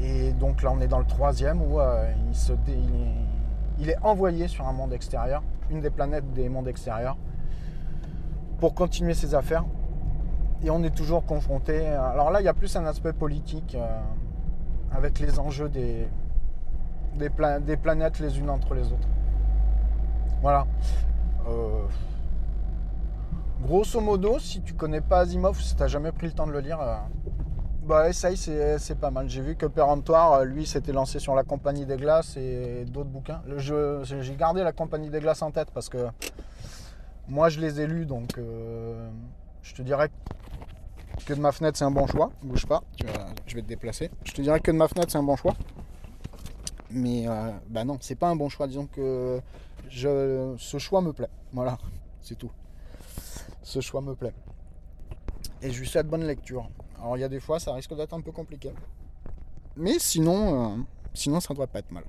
Et 0.00 0.32
donc 0.32 0.62
là, 0.62 0.72
on 0.72 0.80
est 0.80 0.88
dans 0.88 0.98
le 0.98 1.06
troisième 1.06 1.62
où 1.62 1.80
euh, 1.80 2.10
il, 3.78 3.88
est- 3.88 3.96
envoyé 4.02 4.48
sur 4.48 4.66
un 4.66 4.72
monde 4.72 4.92
extérieur, 4.92 5.42
une 5.70 5.80
des 5.80 5.90
planètes 5.90 6.32
des 6.32 6.48
mondes 6.48 6.68
extérieurs, 6.68 7.16
pour 8.58 8.74
continuer 8.74 9.14
ses 9.14 9.34
affaires. 9.34 9.64
Et 10.62 10.70
on 10.70 10.82
est 10.82 10.94
toujours 10.94 11.24
confronté. 11.24 11.86
Alors 11.86 12.30
là, 12.30 12.40
il 12.40 12.44
y 12.44 12.48
a 12.48 12.54
plus 12.54 12.74
un 12.76 12.84
aspect 12.86 13.12
politique 13.12 13.76
avec 14.90 15.20
les 15.20 15.38
enjeux 15.38 15.68
des, 15.68 16.08
des, 17.16 17.30
pla- 17.30 17.60
des 17.60 17.76
planètes 17.76 18.18
les 18.18 18.38
unes 18.38 18.50
entre 18.50 18.74
les 18.74 18.86
autres. 18.92 19.08
Voilà. 20.42 20.66
Euh, 21.48 21.84
grosso 23.62 24.00
modo, 24.00 24.38
si 24.38 24.60
tu 24.62 24.74
connais 24.74 25.00
pas 25.00 25.20
Asimov, 25.20 25.60
si 25.60 25.74
tu 25.74 25.80
n'as 25.80 25.88
jamais 25.88 26.12
pris 26.12 26.26
le 26.26 26.32
temps 26.32 26.46
de 26.46 26.52
le 26.52 26.60
lire, 26.60 26.80
euh, 26.80 26.96
bah 27.84 28.08
essaye, 28.08 28.36
c'est 28.36 28.98
pas 28.98 29.10
mal. 29.10 29.28
J'ai 29.28 29.42
vu 29.42 29.56
que 29.56 29.66
Péremptoire, 29.66 30.32
euh, 30.32 30.44
lui, 30.44 30.66
s'était 30.66 30.92
lancé 30.92 31.18
sur 31.18 31.34
la 31.34 31.44
Compagnie 31.44 31.86
des 31.86 31.96
Glaces 31.96 32.36
et 32.36 32.84
d'autres 32.86 33.08
bouquins. 33.10 33.40
J'ai 33.56 34.36
gardé 34.36 34.62
la 34.62 34.72
Compagnie 34.72 35.08
des 35.08 35.20
Glaces 35.20 35.42
en 35.42 35.50
tête 35.50 35.70
parce 35.72 35.88
que 35.88 36.06
moi, 37.28 37.48
je 37.48 37.60
les 37.60 37.80
ai 37.80 37.86
lus, 37.86 38.06
donc 38.06 38.38
je 39.62 39.74
te 39.74 39.82
dirais 39.82 40.10
que 41.24 41.32
de 41.34 41.40
ma 41.40 41.50
fenêtre, 41.50 41.78
c'est 41.78 41.84
un 41.84 41.90
bon 41.90 42.06
choix. 42.06 42.30
Bouge 42.42 42.66
pas, 42.66 42.82
je 43.46 43.54
vais 43.54 43.62
te 43.62 43.68
déplacer. 43.68 44.10
Je 44.24 44.32
te 44.32 44.42
dirais 44.42 44.60
que 44.60 44.70
de 44.70 44.76
ma 44.76 44.86
fenêtre, 44.86 45.10
c'est 45.10 45.18
un 45.18 45.22
bon 45.24 45.36
choix. 45.36 45.54
Mais 46.96 47.28
euh, 47.28 47.50
bah 47.68 47.84
non, 47.84 47.98
c'est 48.00 48.14
pas 48.14 48.28
un 48.28 48.36
bon 48.36 48.48
choix. 48.48 48.66
Disons 48.66 48.86
que 48.86 49.40
ce 49.90 50.78
choix 50.78 51.02
me 51.02 51.12
plaît. 51.12 51.28
Voilà, 51.52 51.76
c'est 52.22 52.36
tout. 52.36 52.50
Ce 53.62 53.80
choix 53.80 54.00
me 54.00 54.14
plaît. 54.14 54.32
Et 55.60 55.70
je 55.70 55.78
lui 55.78 55.86
souhaite 55.86 56.08
bonne 56.08 56.26
lecture. 56.26 56.68
Alors 56.98 57.18
il 57.18 57.20
y 57.20 57.24
a 57.24 57.28
des 57.28 57.40
fois, 57.40 57.60
ça 57.60 57.74
risque 57.74 57.94
d'être 57.94 58.14
un 58.14 58.22
peu 58.22 58.32
compliqué. 58.32 58.70
Mais 59.76 59.98
sinon, 59.98 60.78
euh, 60.78 60.82
ça 61.12 61.30
ne 61.30 61.38
devrait 61.50 61.66
pas 61.66 61.80
être 61.80 61.92
mal. 61.92 62.04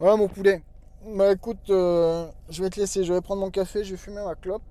Voilà 0.00 0.16
mon 0.16 0.26
poulet. 0.26 0.62
Bah 1.14 1.32
écoute, 1.32 1.70
euh, 1.70 2.28
je 2.50 2.64
vais 2.64 2.70
te 2.70 2.80
laisser. 2.80 3.04
Je 3.04 3.12
vais 3.12 3.20
prendre 3.20 3.40
mon 3.42 3.50
café, 3.50 3.84
je 3.84 3.92
vais 3.92 3.96
fumer 3.96 4.24
ma 4.24 4.34
clope. 4.34 4.62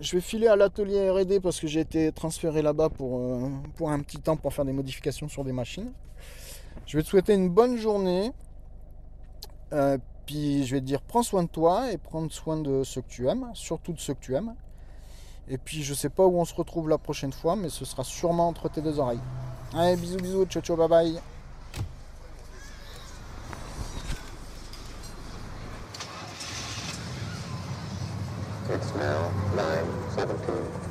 Je 0.00 0.16
vais 0.16 0.22
filer 0.22 0.46
à 0.46 0.56
l'atelier 0.56 1.10
R&D 1.10 1.40
parce 1.40 1.60
que 1.60 1.66
j'ai 1.66 1.80
été 1.80 2.10
transféré 2.10 2.62
là-bas 2.62 2.88
euh, 3.00 3.48
pour 3.76 3.90
un 3.90 4.00
petit 4.00 4.18
temps 4.18 4.36
pour 4.36 4.54
faire 4.54 4.64
des 4.64 4.72
modifications 4.72 5.28
sur 5.28 5.44
des 5.44 5.52
machines. 5.52 5.92
Je 6.86 6.96
vais 6.96 7.02
te 7.02 7.08
souhaiter 7.08 7.34
une 7.34 7.48
bonne 7.48 7.76
journée. 7.76 8.32
Euh, 9.72 9.98
puis 10.26 10.66
je 10.66 10.74
vais 10.74 10.80
te 10.80 10.86
dire 10.86 11.02
prends 11.02 11.22
soin 11.22 11.42
de 11.42 11.48
toi 11.48 11.92
et 11.92 11.98
prends 11.98 12.28
soin 12.30 12.56
de 12.56 12.84
ceux 12.84 13.02
que 13.02 13.08
tu 13.08 13.28
aimes, 13.28 13.50
surtout 13.54 13.92
de 13.92 14.00
ceux 14.00 14.14
que 14.14 14.20
tu 14.20 14.34
aimes. 14.34 14.54
Et 15.48 15.58
puis 15.58 15.82
je 15.82 15.92
sais 15.92 16.08
pas 16.08 16.24
où 16.24 16.38
on 16.38 16.44
se 16.44 16.54
retrouve 16.54 16.88
la 16.88 16.98
prochaine 16.98 17.32
fois, 17.32 17.56
mais 17.56 17.68
ce 17.68 17.84
sera 17.84 18.04
sûrement 18.04 18.48
entre 18.48 18.68
tes 18.68 18.80
deux 18.80 18.98
oreilles. 18.98 19.20
Allez, 19.74 19.96
bisous 19.96 20.18
bisous, 20.18 20.46
ciao 20.46 20.62
ciao, 20.62 20.76
bye 20.76 20.88
bye. 20.88 21.20
It's 28.70 28.94
now 28.94 29.30
9:17. 29.56 30.83